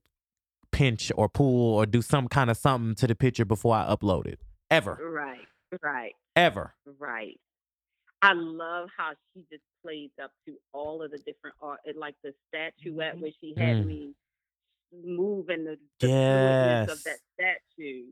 [0.72, 4.26] pinch or pull or do some kind of something to the picture before I upload
[4.26, 4.40] it.
[4.70, 4.98] Ever.
[5.02, 5.46] right,
[5.82, 6.14] right.
[6.34, 6.72] Ever.
[6.98, 7.38] Right.
[8.22, 12.32] I love how she just plays up to all of the different art, like the
[12.48, 13.20] statuette Mhm.
[13.20, 13.86] where she had Mm.
[13.86, 14.14] me
[14.92, 17.34] move in the, the fluidness of that Yes.
[17.34, 18.06] statue,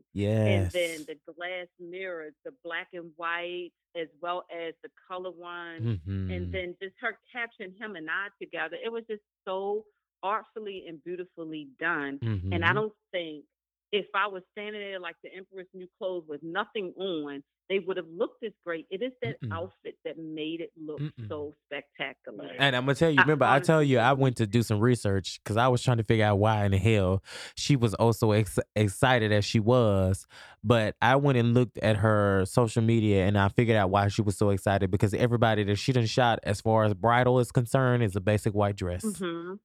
[0.45, 5.87] and then the glass mirrors, the black and white, as well as the color one,
[5.87, 6.27] Mhm.
[6.29, 8.77] and then just her capturing him and I together.
[8.83, 9.85] It was just so
[10.23, 12.21] artfully and beautifully done.
[12.51, 12.73] And I Mhm.
[12.73, 13.45] don't think
[13.91, 17.97] if I was standing there like the Emperor's new clothes with nothing on, they would
[17.97, 18.85] have looked as great.
[18.91, 19.51] It is that Mm-mm.
[19.55, 21.29] outfit that made it look Mm-mm.
[21.29, 22.49] so spectacular.
[22.59, 25.39] And I'm gonna tell you, remember, I tell you, I went to do some research
[25.43, 27.23] because I was trying to figure out why in the hell
[27.55, 30.27] she was also ex- excited as she was.
[30.63, 34.21] But I went and looked at her social media and I figured out why she
[34.21, 38.03] was so excited because everybody that she done shot, as far as bridal is concerned,
[38.03, 39.23] is a basic white dress.
[39.23, 39.55] hmm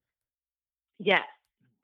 [0.99, 1.27] Yes,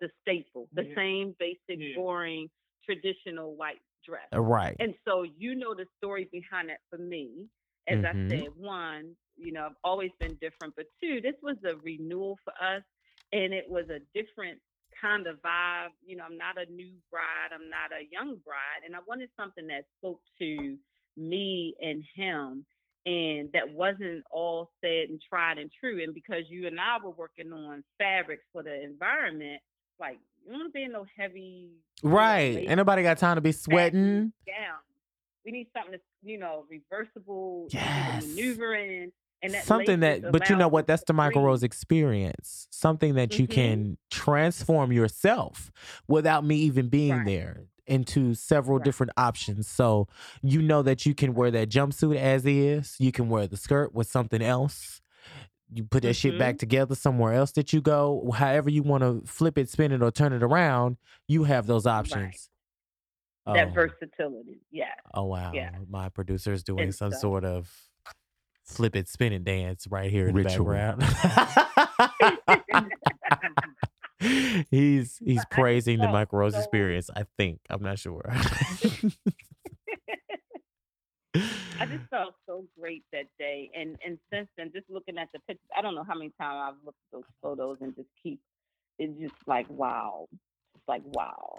[0.01, 0.95] the staple, the Yeah.
[0.95, 1.95] same basic, Yeah.
[1.95, 2.49] boring,
[2.85, 4.29] traditional white dress.
[4.33, 4.79] Uh, Right.
[4.79, 7.47] And so you know the story behind that for me.
[7.87, 8.05] As Mhm.
[8.05, 12.37] I said, one, you know, I've always been different, but two, this was a renewal
[12.43, 12.83] for us,
[13.31, 14.59] and it was a different
[14.99, 15.89] kind of vibe.
[16.05, 19.29] You know, I'm not a new bride, I'm not a young bride, and I wanted
[19.37, 20.77] something that spoke to
[21.17, 22.65] me and him,
[23.05, 26.01] and that wasn't all said and tried and true.
[26.03, 29.61] And because you and I were working on fabrics for the environment,
[29.99, 31.69] like you don't want to be in no heavy,
[32.03, 32.57] Right.
[32.67, 34.33] Ain't nobody got time to be sweating.
[34.45, 34.79] down.
[35.45, 38.21] We need something that's, you know, reversible, Yes.
[38.23, 39.11] to maneuver in.
[39.41, 40.87] And that Something that, but you know what?
[40.87, 41.43] That's the Mykel.
[41.43, 42.67] Rose experience.
[42.71, 43.51] Something that you Mhm.
[43.51, 45.69] can transform yourself
[46.07, 47.25] without me even being Right.
[47.25, 48.85] there into several Right.
[48.85, 49.67] different options.
[49.67, 50.07] So
[50.41, 52.95] you know that you can wear that jumpsuit as is.
[52.99, 55.01] You can wear the skirt with something else.
[55.73, 56.39] You put that shit Mm-hmm.
[56.39, 58.31] back together somewhere else that you go.
[58.35, 60.97] However you want to flip it, spin it, or turn it around,
[61.27, 62.49] you have those options.
[63.45, 63.71] That Oh.
[63.71, 64.61] versatility.
[64.71, 64.85] Yeah.
[65.13, 65.51] Oh wow!
[65.53, 65.71] Yeah.
[65.89, 67.69] My producer is doing And some so- sort of
[68.63, 70.65] flip it, spin it dance right here in Ritual.
[70.65, 71.03] the background.
[74.71, 77.09] he's he's But I just praising the felt Mykel Rose so- experience.
[77.13, 78.23] I think I'm not sure.
[81.83, 83.69] I just felt so great that day.
[83.75, 86.59] And and since then, just looking at the pictures, I don't know how many times
[86.75, 88.39] I've looked at those photos and just keep
[88.99, 90.27] it's just like wow.
[90.75, 91.57] It's like wow.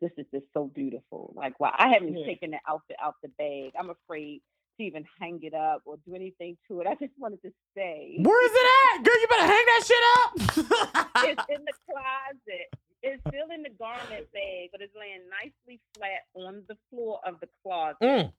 [0.00, 1.32] This is just so beautiful.
[1.36, 1.74] Like wow.
[1.78, 2.26] I haven't Yeah.
[2.26, 3.72] taken the outfit out the bag.
[3.78, 4.42] I'm afraid
[4.78, 6.86] to even hang it up or do anything to it.
[6.86, 8.16] I just wanted to stay.
[8.20, 9.20] Where is it at, girl?
[9.20, 11.24] You better hang that shit up.
[11.28, 12.68] it's in the closet.
[13.06, 17.38] It's still in the garment bag, but it's laying nicely flat on the floor of
[17.40, 18.32] the closet, Mm,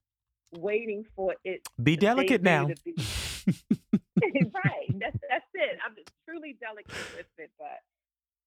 [0.54, 1.68] waiting for it.
[1.82, 2.68] be delicate now.
[2.68, 2.76] to
[4.22, 4.89] right.
[5.00, 5.78] That's that's it.
[5.86, 5.96] I'm
[6.28, 7.80] truly delicate with it, but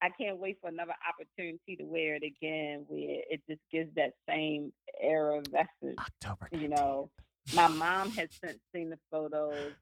[0.00, 4.12] I can't wait for another opportunity to wear it again where it just gives that
[4.28, 5.98] same era of essence.
[5.98, 6.48] October.
[6.52, 7.10] You know,
[7.54, 9.72] my mom has since seen the photos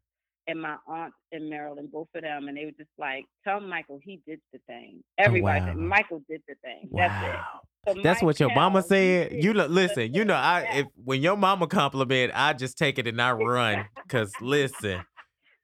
[0.47, 4.01] and my aunt in Maryland, both of them, and they were just like, "Tell Mykel
[4.03, 5.97] he did the thing." Oh, Everybody said Oh, wow.
[5.97, 6.89] Mykel did the thing.
[6.93, 7.41] That's it.
[7.87, 9.31] So That's what your mama said.
[9.31, 10.13] did You look, listen.
[10.15, 13.87] You know, I if when your mama compliment, I just take it and I run.
[14.09, 15.03] Cause listen,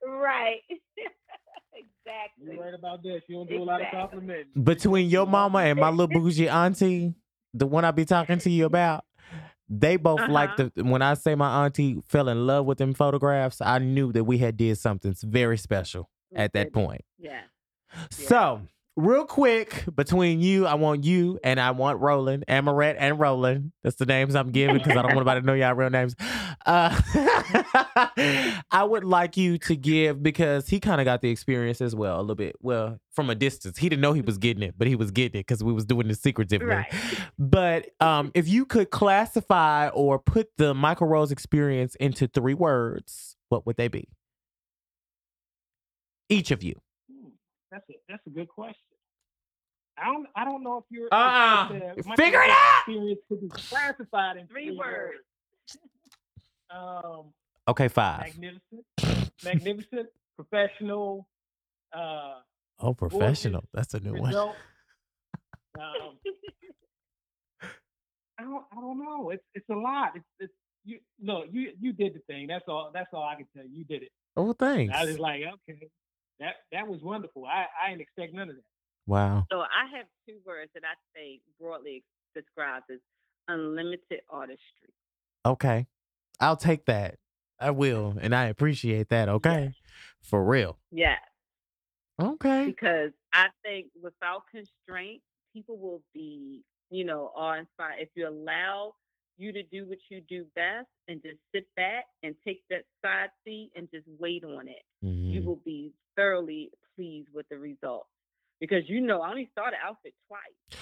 [0.04, 0.60] right.
[1.74, 2.54] exactly.
[2.54, 3.22] You're right about that.
[3.28, 4.50] You don't do a lot of compliments.
[4.62, 7.14] Between your mama and my little bougie auntie,
[7.54, 9.04] the one I be talking to you about,
[9.68, 10.70] they both like Uh-huh.
[10.74, 14.24] the when I say my auntie fell in love with them photographs, I knew that
[14.24, 17.02] we had did something very special at that point.
[17.18, 17.42] Yeah.
[18.10, 18.62] So,
[18.97, 23.72] real quick, between you, I want you and I want Roland, Amaret and Roland.
[23.82, 26.14] That's the names I'm giving because I don't want anybody to know y'all real names.
[26.66, 27.01] Uh,
[28.70, 32.18] I would like you to give because he kind of got the experience as well,
[32.18, 32.57] a little bit.
[32.61, 35.40] Well, from a distance, he didn't know he was getting it, but he was getting
[35.40, 36.66] it because we was doing it secretively.
[36.66, 36.93] Right.
[37.38, 43.36] But um, if you could classify or put the Mykel Rose experience into three words,
[43.49, 44.09] what would they be?
[46.28, 46.80] Each of you.
[47.72, 48.76] That's a that's a good question.
[49.98, 51.68] I don't I don't know if you're if Uh-uh.
[52.16, 52.82] Figure it out!
[52.86, 55.18] Experience could be classified in Three words.
[56.70, 57.32] Um,
[57.68, 58.20] Okay, five.
[58.38, 61.26] magnificent, magnificent, professional,
[61.96, 62.40] uh,
[62.80, 63.62] Oh, professional.
[63.72, 64.34] That's a new one.
[65.80, 66.18] Um,
[68.38, 69.30] I don't I don't know.
[69.30, 70.12] It's it's a lot.
[70.16, 70.52] It's it's
[70.84, 72.46] you no you you did the thing.
[72.46, 72.90] That's all.
[72.92, 73.78] That's all I can tell you.
[73.78, 74.10] You did it.
[74.36, 74.92] Oh, thanks.
[74.94, 75.88] I was like, okay,
[76.43, 77.45] that that was wonderful.
[77.47, 78.64] I I didn't expect none of that.
[79.07, 79.47] Wow.
[79.51, 83.01] So I have two words that I say broadly describes as
[83.49, 84.95] unlimited artistry.
[85.45, 85.86] Okay.
[86.40, 87.16] I'll take that.
[87.59, 88.16] I will.
[88.20, 89.28] And I appreciate that.
[89.28, 89.72] Okay.
[90.20, 90.78] For real.
[90.90, 91.16] Yeah.
[92.20, 92.66] Okay.
[92.66, 95.22] because I think without constraint,
[95.53, 97.97] people will be, you know, awe inspired.
[97.99, 98.95] If you allow
[99.38, 103.30] you to do what you do best and just sit back and take that side
[103.44, 105.44] seat and just wait on it, you Mhm.
[105.44, 108.08] will be thoroughly pleased with the results.
[108.60, 110.80] Because you know, I only saw the outfit twice.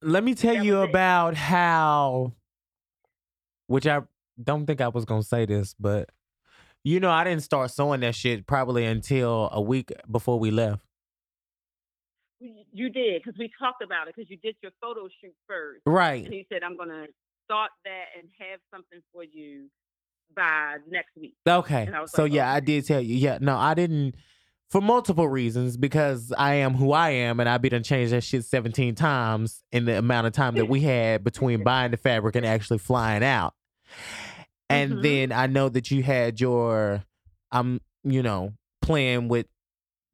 [0.00, 0.88] Let me tell That you it.
[0.90, 2.32] about how,
[3.68, 4.00] which I
[4.42, 6.10] don't think I was going to say this, but
[6.84, 10.84] you know, I didn't start sewing that shit probably until a week before we left.
[12.40, 15.82] You- You did because we talked about it because you did your photo shoot first,
[15.86, 16.24] Right.
[16.24, 17.06] and he said, "I'm gonna
[17.44, 19.68] start that and have something for you
[20.34, 21.84] by next week." Okay.
[21.86, 23.14] And I was So like, yeah, I did tell you.
[23.14, 24.14] Yeah, no, I didn't
[24.70, 28.22] for multiple reasons because I am who I am and I be done changed that
[28.24, 32.36] shit 17 times in the amount of time that we had between buying the fabric
[32.36, 33.54] and actually flying out.
[34.70, 35.02] And Mhm.
[35.02, 37.04] then I know that you had your
[37.50, 39.46] I'm, you know, playing with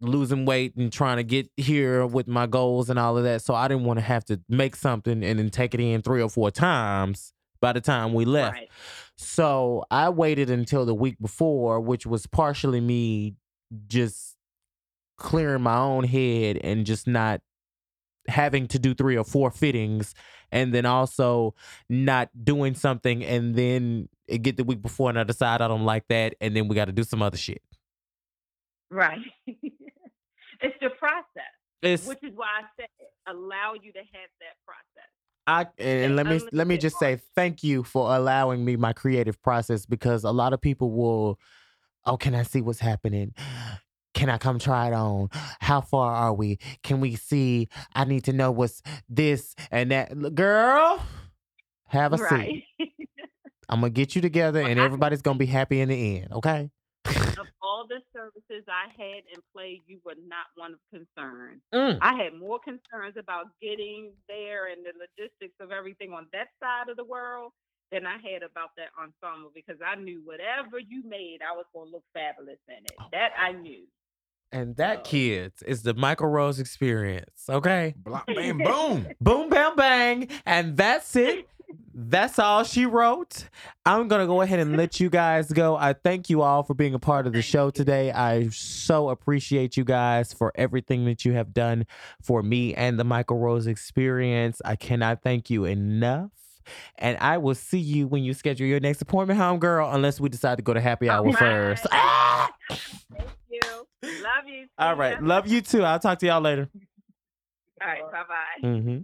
[0.00, 3.42] losing weight and trying to get here with my goals and all of that.
[3.42, 6.22] So I didn't want to have to make something and then take it in three
[6.22, 8.54] or four times by the time we left.
[8.54, 8.68] Right.
[9.16, 13.34] So I waited until the week before, which was partially me
[13.88, 14.36] just
[15.16, 17.40] clearing my own head and just not
[18.28, 20.14] having to do three or four fittings
[20.52, 21.54] and then also
[21.88, 25.84] not doing something and then it get the week before and I decide I don't
[25.84, 27.62] like that and then we got to do some other shit.
[28.90, 29.18] Right.
[30.60, 31.24] it's the process,
[31.82, 32.88] It's which is why I said
[33.26, 35.10] allow you to have that process.
[35.46, 38.92] I and and let me let me just say thank you for allowing me my
[38.92, 41.38] creative process because a lot of people will
[42.04, 43.34] oh can I see what's happening?
[44.14, 45.28] Can I come try it on?
[45.60, 46.58] How far are we?
[46.82, 47.68] Can we see?
[47.94, 50.34] I need to know what's this and that.
[50.34, 51.00] Girl,
[51.86, 52.64] have a seat.
[53.68, 56.32] I'm gonna get you together Well, and I- everybody's gonna be happy in the end,
[56.32, 56.70] okay?
[57.06, 57.46] of
[57.88, 61.60] the services I had in play, you were not one of concern.
[61.74, 61.98] Mm.
[62.00, 66.88] I had more concerns about getting there and the logistics of everything on that side
[66.90, 67.52] of the world
[67.90, 71.90] than I had about that ensemble because I knew whatever you made, I was gonna
[71.90, 72.92] look fabulous in it.
[73.12, 73.84] That I knew.
[74.52, 77.94] And that, So- kids, is the Mykel Rose experience, okay?
[77.96, 79.06] Blah, bam, boom.
[79.20, 80.28] Boom, bam, bang.
[80.46, 81.48] And that's it.
[82.00, 83.48] That's all she wrote.
[83.84, 85.74] I'm going to go ahead and let you guys go.
[85.74, 88.12] I thank you all for being a part of the show today.
[88.12, 91.86] I so appreciate you guys for everything that you have done
[92.22, 94.62] for me and the Mykel Rose experience.
[94.64, 96.30] I cannot thank you enough.
[96.98, 100.28] And I will see you when you schedule your next appointment, home girl, unless we
[100.28, 101.84] decide to go to happy hour All first.
[101.90, 102.48] Ah!
[102.70, 103.60] Thank you.
[104.04, 104.66] Love you.
[104.78, 105.20] All See right.
[105.20, 105.82] Love you too.
[105.82, 106.68] I'll talk to y'all later.
[107.82, 108.02] All right.
[108.12, 108.68] Bye bye.
[108.68, 108.98] Mm-hmm.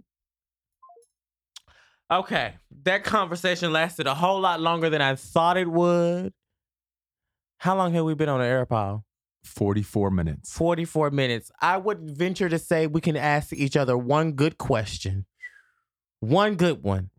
[2.11, 2.53] Okay,
[2.85, 6.33] that conversation lasted a whole lot longer than I thought it would.
[7.57, 9.03] How long have we been on the air, Paul?
[9.43, 10.51] 44 minutes.
[10.53, 11.51] 44 minutes.
[11.61, 15.25] I would venture to say we can ask each other one good question.
[16.19, 17.11] One good one.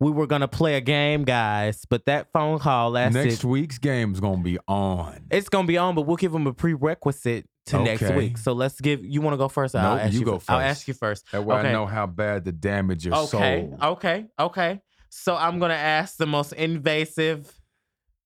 [0.00, 3.24] We were going to play a game, guys, but that phone call lasted.
[3.24, 5.26] Next week's game's going to be on.
[5.30, 8.38] It's going to be on, but we'll give them a prerequisite to next week.
[8.38, 9.74] So let's give, you want to go first?
[9.74, 10.66] I'll ask you you go fir- I'll first.
[10.70, 11.30] ask you first.
[11.32, 11.68] That way Okay.
[11.68, 13.78] I know how bad the damage your Okay, soul.
[13.94, 14.80] okay, okay.
[15.10, 17.52] So I'm gonna ask the most invasive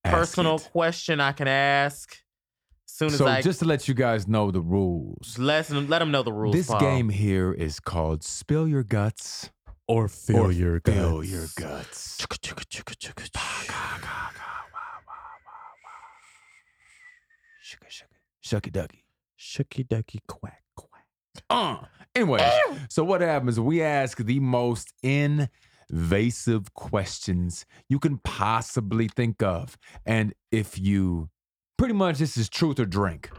[0.05, 0.69] Ask personal it.
[0.73, 2.17] question I can ask.
[2.87, 5.39] Soon as So I just to let you guys know the rules.
[5.39, 6.55] let them let them know the rules.
[6.55, 6.81] This Paul.
[6.81, 9.51] game here is called Spill Your Guts
[9.87, 10.99] or or fill your guts.
[10.99, 12.19] Fill Your Guts.
[17.63, 18.05] Shucky, shucky.
[18.45, 19.05] Shucky ducky.
[19.39, 21.07] Shucky ducky quack quack.
[21.49, 21.79] Uh.
[22.15, 22.47] Anyway,
[22.91, 23.59] so what happens?
[23.59, 24.93] We ask the most
[25.93, 29.77] invasive questions you can possibly think of.
[30.07, 31.29] And if you
[31.77, 33.31] pretty much this is truth or drink.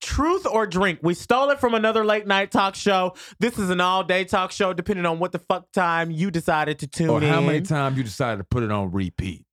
[0.00, 1.00] Truth or drink?
[1.02, 3.14] We stole it from another late night talk show.
[3.40, 6.78] This is an all day talk show, depending on what the fuck time you decided
[6.80, 7.28] to tune Or in.
[7.28, 9.44] how many times you decided to put it on repeat.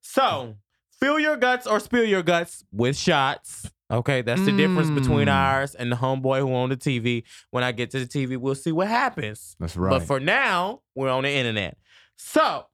[0.00, 0.54] So,
[1.00, 3.70] fill your guts or spill your guts with shots.
[3.94, 5.32] Okay, that's the difference between Mm.
[5.32, 7.22] ours and the homeboy who owned the TV.
[7.50, 9.54] When I get to the TV, we'll see what happens.
[9.60, 9.90] That's right.
[9.90, 11.78] But for now, we're on the internet.
[12.16, 12.66] So,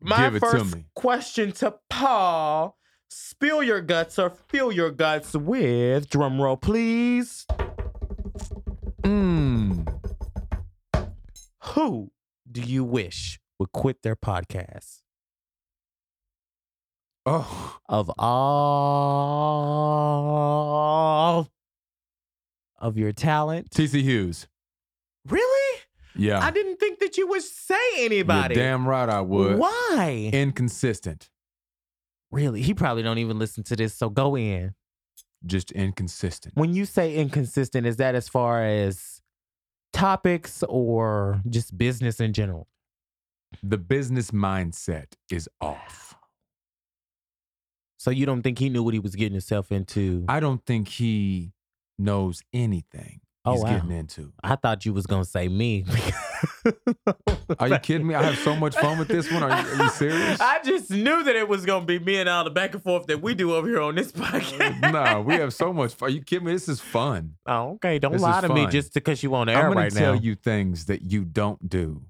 [0.00, 2.76] my it to first question to Paul
[3.08, 7.46] spill your guts or fill your guts with, drum roll, please.
[9.02, 9.86] Mm.
[11.74, 12.10] Who
[12.50, 15.02] do you wish would quit their podcast?
[17.26, 18.10] Oh, Of
[20.60, 21.48] all
[22.78, 23.70] of your talent?
[23.70, 24.46] TC Hughes.
[25.28, 25.80] Really?
[26.16, 26.40] Yeah.
[26.40, 28.54] I didn't think that you would say anybody.
[28.54, 29.58] You're damn right I would.
[29.58, 30.30] Why?
[30.32, 31.28] Inconsistent.
[32.30, 32.62] really?
[32.62, 34.74] He probably don't even listen to this, so go in.
[35.46, 36.54] Just inconsistent.
[36.56, 39.20] When you say inconsistent, is that as far as
[39.92, 42.68] topics or just business in general?
[43.62, 46.14] The business mindset is off.
[48.00, 50.24] So you don't think he knew what he was getting himself into?
[50.26, 51.52] I, don't think he
[51.98, 53.74] knows anything Oh, he's wow.
[53.74, 54.32] getting into.
[54.42, 55.84] I thought you was gonna say me.
[57.58, 58.14] Are you kidding me?
[58.14, 59.42] I have so much fun with this one.
[59.42, 60.40] Are you, are you serious?
[60.40, 63.06] I just knew that it was gonna be me and all the back and forth
[63.08, 64.92] that we do over here on this podcast.
[64.92, 66.08] no, we have so much fun.
[66.08, 66.52] Are you kidding me?
[66.52, 67.34] This is fun.
[67.46, 67.98] Oh, okay.
[67.98, 70.14] Don't This lie to me just because you on I'm air going right to tell
[70.14, 70.20] now.
[70.20, 72.02] you things that you don't do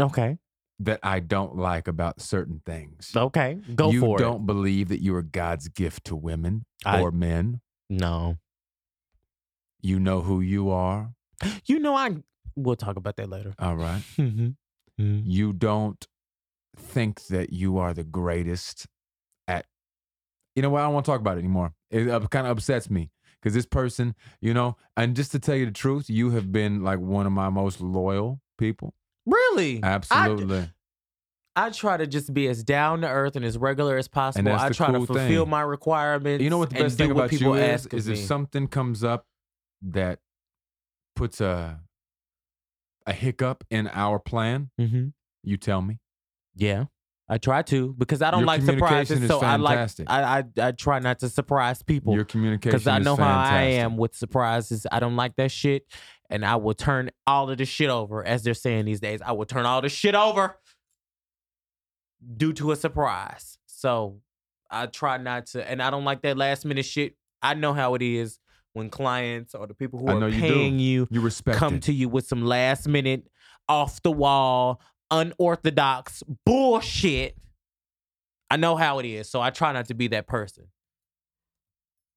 [0.00, 0.38] Okay.
[0.80, 3.12] That I don't like about certain things.
[3.16, 3.58] Okay.
[3.74, 4.20] Go you for it.
[4.20, 7.60] You don't believe that you are God's gift to women I- or men.
[7.88, 8.36] No.
[9.80, 11.12] You know who you are.
[11.66, 12.16] You know I.
[12.56, 13.54] We'll talk about that later.
[13.58, 14.02] All right.
[14.98, 15.20] Mm-hmm.
[15.24, 16.06] You don't
[16.74, 18.86] think that you are the greatest
[19.46, 19.66] at.
[20.54, 20.80] You know what?
[20.80, 21.74] I don't want to talk about it anymore.
[21.90, 25.54] It uh, kind of upsets me because this person, you know, and just to tell
[25.54, 28.94] you the truth, you have been like one of my most loyal people.
[29.26, 29.80] Really?
[29.82, 30.70] Absolutely.
[31.58, 34.52] I try to just be as down to earth and as regular as possible.
[34.52, 35.50] I try cool to fulfill thing.
[35.50, 36.42] my requirements.
[36.44, 37.86] you know what the best thing about people you is?
[37.86, 39.26] Is if something comes up
[39.82, 40.18] that
[41.14, 41.80] puts a
[43.06, 45.12] a hiccup in our plan, Mhm.
[45.44, 45.98] you tell me.
[46.54, 46.86] Yeah.
[47.28, 49.22] I try to because I don't Your like surprises.
[49.22, 49.88] is So I like.
[50.06, 52.14] I, I I try not to surprise people.
[52.14, 54.86] Your communication because I know how I am with surprises.
[54.92, 55.84] I don't like that shit,
[56.30, 59.20] and I will turn all of the shit over, as they're saying these days.
[59.24, 60.56] I will turn all the shit over
[62.36, 63.58] due to a surprise.
[63.66, 64.20] So
[64.70, 67.14] I try not to, and I don't like that last minute shit.
[67.42, 68.38] I know how it is
[68.72, 71.82] when clients or the people who I are you paying you You respect come it.
[71.84, 73.28] to you with some last minute,
[73.68, 77.36] off the wall, unorthodox bullshit.
[78.50, 80.66] I know how it is, so I try not to be that person.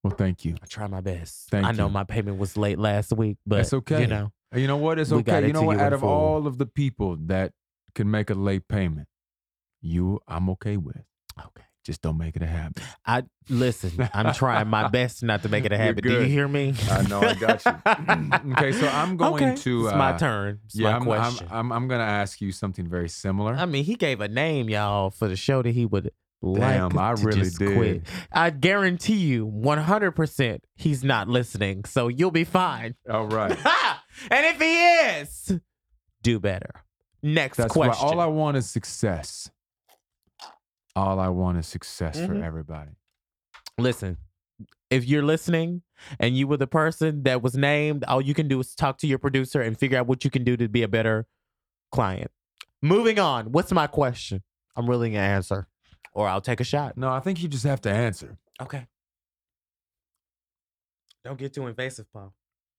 [0.03, 0.55] Well, thank you.
[0.61, 1.49] I try my best.
[1.49, 1.93] Thank I know you.
[1.93, 4.01] my payment was late last week, but That's okay.
[4.01, 4.97] You know, And You know what?
[4.99, 5.45] It's okay.
[5.45, 5.77] You know what?
[5.77, 6.09] you Out of full.
[6.09, 7.51] all of the people that
[7.95, 9.07] can make a late payment,
[9.81, 11.03] you I'm okay with.
[11.37, 11.63] okay.
[11.85, 12.83] Just don't make it a habit.
[13.05, 14.09] I listen.
[14.13, 16.03] I'm trying my best not to make it a habit.
[16.03, 16.75] Do you hear me?
[16.91, 17.71] I know, I got you.
[18.51, 19.85] okay, so I'm going Okay, to.
[19.87, 20.59] It's my uh, turn.
[20.65, 21.47] It's yeah, my I'm, I'm.
[21.49, 23.53] I'm, I'm going to ask you something very similar.
[23.55, 26.11] I mean, he gave a name, y'all, for the show that he would
[26.41, 27.75] Damn, like I really did.
[27.75, 28.07] quit.
[28.31, 31.83] I guarantee you, 100%, he's not listening.
[31.85, 32.95] So you'll be fine.
[33.09, 33.51] All right.
[34.31, 34.83] and if he
[35.19, 35.59] is,
[36.23, 36.71] do better.
[37.21, 37.87] Next That's right.
[37.87, 38.07] question.
[38.07, 39.51] All I want is success.
[40.95, 42.43] All I want is success for Mhm.
[42.43, 42.91] everybody.
[43.77, 44.17] Listen,
[44.89, 45.81] if you're listening
[46.19, 49.07] and you were the person that was named, all you can do is talk to
[49.07, 51.27] your producer and figure out what you can do to be a better
[51.91, 52.31] client.
[52.81, 53.51] Moving on.
[53.51, 54.41] What's my question?
[54.75, 55.67] I'm willing to answer,
[56.13, 56.97] or I'll take a shot.
[56.97, 58.37] No, I think you just have to answer.
[58.61, 58.85] Okay.
[61.23, 62.33] Don't get too invasive, Paul.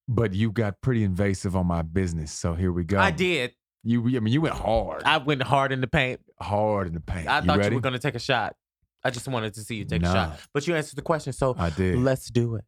[0.07, 2.99] But you got pretty invasive on my business, so here we go.
[2.99, 3.53] I did.
[3.83, 6.19] You, I mean, you went hard, I went hard in the paint.
[6.39, 7.27] hard in the paint.
[7.27, 7.69] I thought ready?
[7.69, 8.55] you were going to take a shot.
[9.03, 10.39] I just wanted to see you take a shot.
[10.53, 11.97] But you answered the question, so I did.
[11.97, 12.65] let's do it.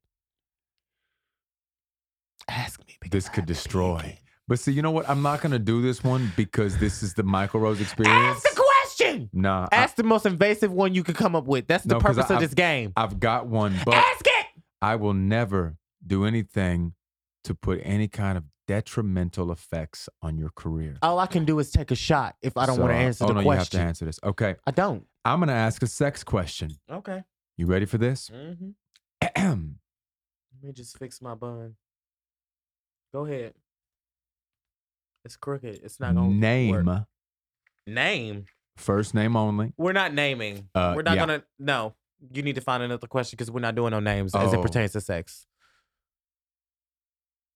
[2.47, 2.97] Ask me.
[3.09, 4.20] This could to destroy.
[4.47, 5.09] But see, you know what?
[5.09, 8.43] I'm not gonna do this one because this is the Mykel Rose experience.
[8.94, 9.30] Ask question.
[9.34, 11.68] Nah, I, the most invasive one you could come up with.
[11.68, 12.94] That's the No, purpose of I've- this game.
[12.96, 14.46] I've got one, but Ask it.
[14.82, 16.94] I will never do anything
[17.46, 20.98] to put any kind of detrimental effects on your career.
[21.02, 23.24] All I can do is take a shot if I don't want to So, answer
[23.26, 23.48] oh, the no, question.
[23.48, 24.20] You have to answer this.
[24.24, 25.06] Okay, I don't.
[25.26, 26.72] I'm gonna ask a sex question.
[26.89, 27.24] Okay.
[27.58, 28.30] You ready for this?
[28.30, 28.70] Mm-hmm.
[29.22, 29.58] Let
[30.62, 31.76] me just fix my bun.
[33.14, 33.54] Go ahead.
[35.26, 35.80] It's crooked.
[35.84, 36.36] It's not gonna work.
[36.38, 37.06] Name work.
[37.88, 38.46] Name.
[38.78, 39.74] First name only.
[39.78, 40.69] We're not naming.
[40.74, 41.21] Uh, we're not yeah.
[41.26, 41.43] gonna.
[41.59, 41.93] No.
[42.34, 44.61] You need to find another question because we're not doing no names as it Oh.
[44.61, 45.45] pertains to sex.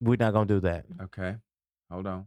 [0.02, 0.86] We're not gonna do that.
[1.04, 1.36] Okay,
[1.92, 2.26] hold on.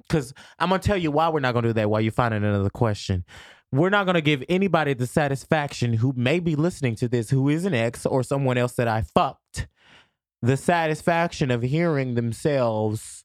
[0.00, 1.88] Because I'm gonna tell you why we're not gonna do that.
[1.88, 3.24] While you're finding another question,
[3.72, 7.64] we're not gonna give anybody the satisfaction who may be listening to this, who is
[7.64, 9.68] an ex or someone else that I fucked,
[10.42, 13.24] the satisfaction of hearing themselves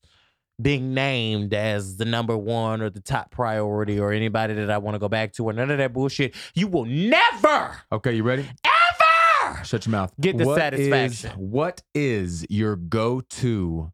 [0.62, 4.96] being named as the number one or the top priority or anybody that I want
[4.96, 6.34] to go back to or none of that bullshit.
[6.54, 8.50] You will never, Okay, you ready?
[8.66, 10.14] ever Shut your mouth.
[10.20, 11.32] Get the What is- satisfaction.
[11.52, 13.92] what is your go-to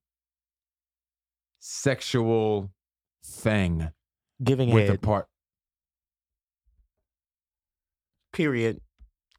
[1.59, 2.71] sexual
[3.25, 3.89] thing
[4.43, 4.95] giving with head.
[4.95, 5.27] a part?
[8.33, 8.79] period.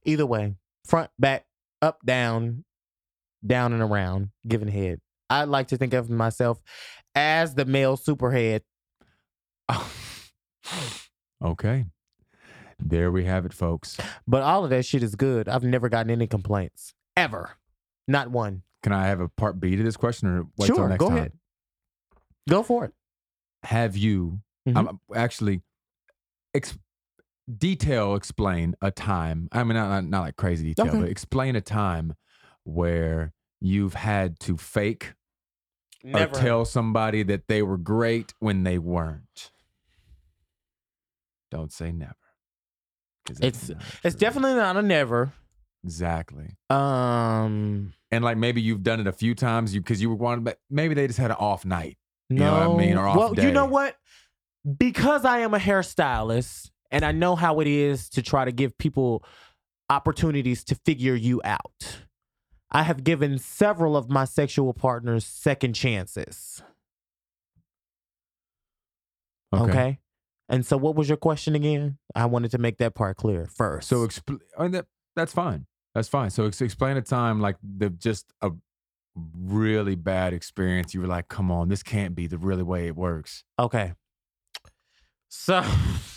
[0.05, 0.55] Either way,
[0.85, 1.47] front, back,
[1.81, 2.65] up, down,
[3.47, 5.01] down and around, giving head.
[5.33, 6.61] I like to think of myself
[7.15, 8.61] as the male superhead.
[11.43, 11.87] okay,
[12.79, 13.97] there we have it, folks.
[14.27, 15.49] But all of that shit is good.
[15.49, 16.95] I've never gotten any complaints.
[17.17, 17.51] Ever.
[18.09, 18.63] Not one.
[18.83, 21.09] Can I have a part B to this question, or wait till sure, next go
[21.09, 21.17] time?
[21.19, 21.33] ahead.
[22.49, 22.93] Go for it.
[23.63, 24.77] Have you Mhm.
[24.77, 25.63] um, actually
[26.53, 26.77] ex-
[27.57, 29.49] detail explain a time?
[29.53, 31.01] I mean, not, not, not like crazy detail, Okay.
[31.01, 32.15] but explain a time
[32.65, 35.15] where you've had to fake
[36.05, 39.51] or tell somebody that they were great when they weren't.
[41.51, 42.15] Don't say never.
[43.41, 43.71] It's-
[44.03, 45.33] It's definitely not a never.
[45.85, 46.57] exactly.
[46.71, 50.45] Um, And like maybe you've done it a few times, you because you were wanting,
[50.45, 51.99] but maybe they just had an off night.
[52.31, 52.45] no.
[52.45, 53.97] know what I mean, or off well, you know what?
[54.79, 58.77] Because I am a hairstylist and I know how it is to try to give
[58.79, 59.25] people
[59.91, 62.01] opportunities to figure you out.
[62.73, 66.63] I have given several of my sexual partners second chances.
[69.53, 69.99] Okay.
[70.49, 71.99] And so, what was your question again?
[72.15, 73.89] I wanted to make that part clear first.
[73.89, 75.67] So expl- I mean, that that's fine.
[75.95, 76.31] That's fine.
[76.31, 78.51] So ex- explain a time like the just a
[79.15, 80.95] really bad experience.
[80.95, 83.93] You were like, "Come on, this can't be the really way it works." Okay.
[85.29, 85.63] So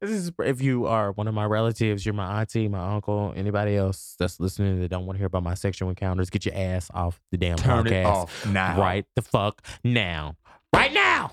[0.00, 3.76] this is if you are one of my relatives, you're my auntie, my uncle, anybody
[3.76, 6.90] else that's listening that don't want to hear about my sexual encounters, get your ass
[6.94, 8.80] off the damn Turn podcast it off now.
[8.80, 10.36] right the fuck now.
[10.74, 11.32] Right now.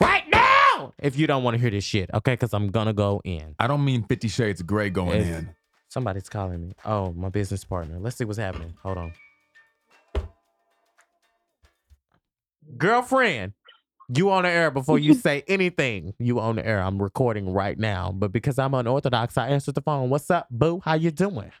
[0.00, 0.94] Right now.
[0.98, 2.32] If you don't want to hear this shit, okay?
[2.32, 3.54] Because I'm gonna go in.
[3.58, 5.54] I don't mean Fifty Shades of Grey going It's- in.
[5.88, 6.72] Somebody's calling me.
[6.84, 7.98] Oh, my business partner.
[7.98, 8.74] Let's see what's happening.
[8.84, 9.12] Hold on.
[12.76, 13.52] Girlfriend,
[14.14, 16.14] you on the air before you say anything.
[16.18, 16.80] You on the air.
[16.82, 18.12] I'm recording right now.
[18.12, 20.10] But because I'm unorthodox, I answered the phone.
[20.10, 20.80] What's up, boo?
[20.84, 21.52] How you doing?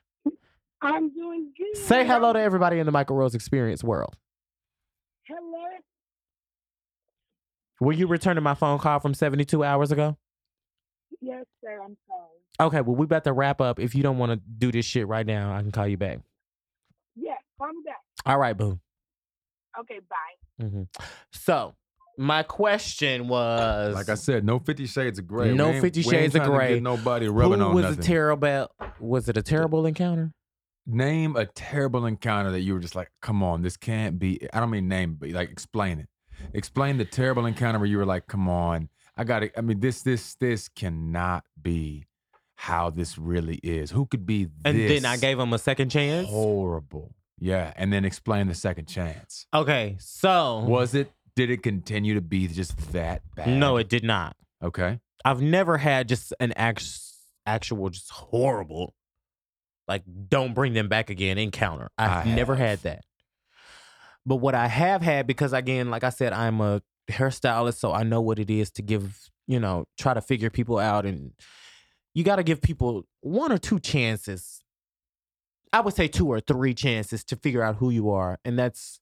[0.82, 1.76] I'm doing good.
[1.76, 4.16] Say hello to everybody in the Mykel Rose Experience world.
[5.26, 5.66] Hello.
[7.80, 10.16] Were you returning my phone call from 72 hours ago?
[11.20, 11.80] Yes, sir.
[11.82, 12.68] I'm sorry.
[12.68, 13.78] Okay, well, we about to wrap up.
[13.78, 16.18] If you don't want to do this shit right now, I can call you back.
[17.16, 18.00] Yes, I'm back.
[18.26, 18.78] All right, boo.
[19.78, 20.64] Okay, bye.
[20.66, 20.82] hmm
[21.32, 21.74] So,
[22.18, 25.52] my question was Like I said, no Fifty Shades of Grey.
[25.54, 26.80] No We ain't- 50 we ain't Shades of trying to get Grey.
[26.80, 27.98] Nobody who rubbing on was nothing.
[28.00, 28.68] a terrible
[29.00, 30.32] was it a terrible encounter?
[30.86, 34.58] name a terrible encounter that you were just like, "Come on, this can't be." I
[34.60, 36.08] don't mean name, but like explain it.
[36.54, 39.80] Explain the terrible encounter where you were like, "Come on, I got to I mean,
[39.80, 42.06] this, this, this cannot be
[42.56, 43.90] how this really is.
[43.90, 46.28] Who could be And then I gave him a second chance.
[46.28, 47.14] horrible?
[47.38, 49.46] Yeah, and then explain the second chance.
[49.54, 51.10] Okay, so Was it?
[51.40, 53.48] Did it continue to be just that bad?
[53.48, 54.36] no, it did not.
[54.62, 55.00] Okay.
[55.24, 56.86] I've never had just an act-
[57.46, 58.94] actual just horrible
[59.88, 61.88] like don't bring them back again encounter.
[61.96, 62.68] I've I never have.
[62.68, 63.04] had that.
[64.26, 68.02] But what I have had because again, like I said, I'm a hairstylist, so I
[68.02, 71.32] know what it is to give, you know, try to figure people out and
[72.12, 74.60] you got to give people one or two chances.
[75.72, 79.00] I would say two or three chances to figure out who you are, and that's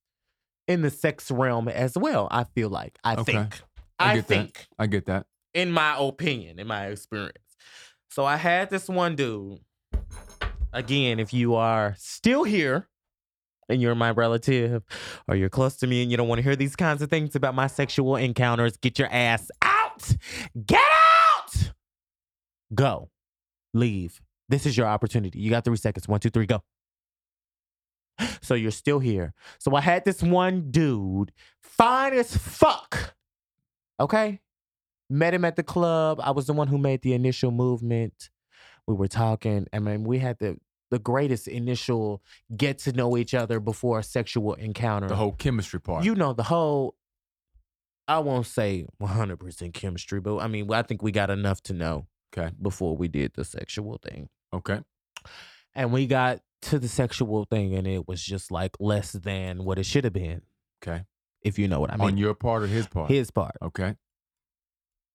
[0.68, 2.28] in the sex realm as well.
[2.30, 3.32] I feel like I Okay.
[3.32, 3.60] think
[3.98, 4.34] I I, get that.
[4.34, 5.26] think I get that.
[5.54, 7.38] in my opinion, in my experience.
[8.10, 9.58] So I had this one dude.
[10.72, 12.88] Again, if you are still here
[13.68, 14.82] and you're my relative
[15.26, 17.34] or you're close to me and you don't want to hear these kinds of things
[17.34, 20.14] about my sexual encounters, get your ass out!
[20.66, 21.72] Get out!
[22.74, 23.10] Go.
[23.74, 24.20] Leave.
[24.48, 25.38] This is your opportunity.
[25.40, 26.06] You got three seconds.
[26.06, 26.62] One, two, three, go.
[28.40, 29.34] So you're still here.
[29.58, 33.14] So I had this one dude, fine as fuck.
[34.00, 34.40] Okay?
[35.10, 36.20] Met him at the club.
[36.22, 38.30] I was the one who made the initial movement.
[38.86, 39.66] We were talking.
[39.72, 40.58] I mean, we had the
[40.90, 42.22] the greatest initial
[42.56, 45.08] get to know each other before a sexual encounter.
[45.08, 46.04] The whole chemistry part.
[46.04, 46.94] You know, the whole,
[48.06, 52.06] I won't say 100% chemistry, but I mean, I think we got enough to know
[52.36, 52.54] okay.
[52.60, 54.28] before we did the sexual thing.
[54.52, 54.80] Okay.
[55.74, 59.78] And we got to the sexual thing, and it was just like less than what
[59.78, 60.42] it should have been,
[60.82, 61.04] Okay.
[61.42, 62.06] if you know what I mean.
[62.08, 63.10] On your part or his part?
[63.10, 63.94] His part, Okay.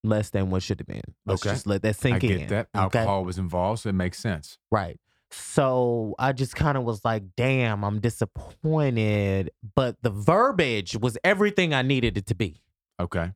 [0.03, 1.01] less than what should have been.
[1.25, 1.53] Let's Okay.
[1.53, 2.37] just let that sink I in.
[2.39, 2.67] get that.
[2.75, 2.99] okay?
[2.99, 4.57] Alcohol was involved, so it makes sense.
[4.71, 4.99] Right.
[5.31, 9.49] So I just kind of was like, damn, I'm disappointed.
[9.75, 12.61] But the verbiage was everything I needed it to be.
[12.99, 13.31] Okay.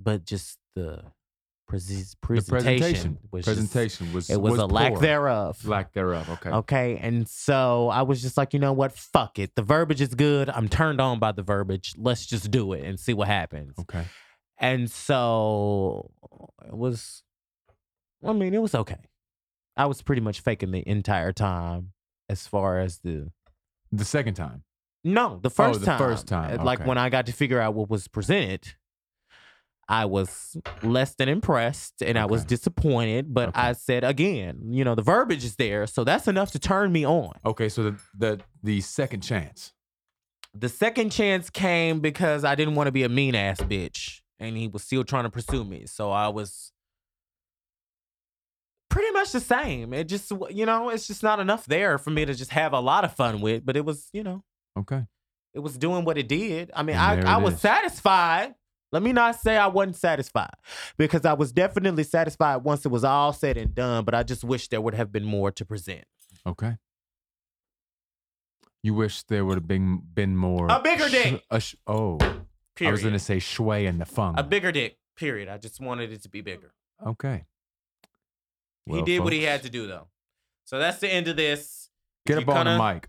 [0.00, 1.04] But just the
[1.80, 3.18] pres- The presentation, presentation.
[3.30, 5.64] was just- presentation was it was, a lack thereof.
[5.66, 6.28] Lack thereof.
[6.30, 6.50] Okay.
[6.50, 6.96] Okay.
[6.98, 8.92] And so I was just like, you know what?
[8.92, 9.54] Fuck it.
[9.54, 10.48] The verbiage is good.
[10.50, 11.94] I'm turned on by the verbiage.
[11.96, 13.74] Let's just do it and see what happens.
[13.80, 14.04] Okay.
[14.58, 16.10] And so
[16.66, 17.22] it was,
[18.24, 19.08] I mean, it was okay.
[19.76, 21.92] I was pretty much faking the entire time
[22.28, 23.32] as far as the,
[23.90, 24.62] The second time.
[25.04, 25.98] no, the oh, first Oh, the time.
[25.98, 26.88] first time, Like okay.
[26.88, 28.74] when I got to figure out what was presented,
[29.92, 33.34] I was less than impressed and I was disappointed.
[33.34, 33.60] But Okay.
[33.60, 35.86] I said again, you know, the verbiage is there.
[35.86, 37.32] So that's enough to turn me on.
[37.44, 37.68] Okay.
[37.68, 39.72] So the the the second chance.
[40.54, 44.56] The second chance came because I didn't want to be a mean ass bitch, and
[44.56, 45.86] he was still trying to pursue me.
[45.86, 46.72] So I was
[48.90, 49.92] pretty much the same.
[49.94, 52.80] It just, you know, it's just not enough there for me to just have a
[52.80, 53.64] lot of fun with.
[53.64, 54.44] But it was, you know,
[54.78, 55.04] Okay.
[55.54, 56.70] it was doing what it did.
[56.74, 57.60] I mean, And I, I was is.
[57.60, 58.54] satisfied.
[58.92, 60.52] Let me not say I wasn't satisfied
[60.98, 64.04] because I was definitely satisfied once it was all said and done.
[64.04, 66.04] But I just wish there would have been more to present.
[66.46, 66.76] Okay.
[68.82, 71.42] You wish there would have been been more A bigger dick.
[71.50, 72.18] a sh- oh,
[72.74, 72.90] Period.
[72.90, 74.34] I was gonna say shui and the fung.
[74.38, 74.96] a bigger dick.
[75.16, 75.48] Period.
[75.48, 76.72] I just wanted it to be bigger.
[77.06, 77.44] Okay.
[78.86, 80.08] he Well, did what he folks, had to do though.
[80.64, 81.90] So that's the end of this.
[82.26, 83.08] Get You up on the mic.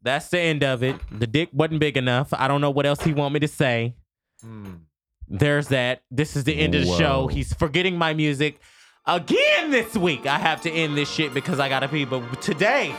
[0.00, 0.96] That's the end of it.
[1.10, 2.32] The dick wasn't big enough.
[2.32, 3.94] I don't know what else he want me to say.
[4.42, 4.74] Hmm.
[5.28, 6.02] There's that.
[6.10, 7.26] This is the end of the show.
[7.26, 8.60] He's forgetting my music
[9.06, 10.26] again this week.
[10.26, 12.04] I have to end this shit because I gotta pee.
[12.04, 12.94] But today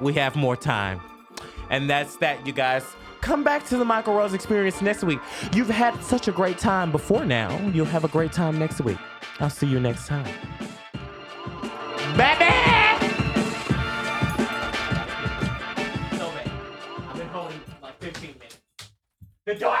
[0.00, 1.00] we have more time,
[1.70, 2.84] and that's that, you guys.
[3.20, 5.18] Come back to the Mykel Rose experience next week.
[5.54, 7.56] You've had such a great time before now.
[7.68, 8.98] You'll have a great time next week.
[9.40, 10.26] I'll see you next time.
[12.18, 12.50] Baby!
[16.18, 16.50] So bad.
[17.08, 18.58] I've been holding like 15 minutes.
[19.46, 19.74] The door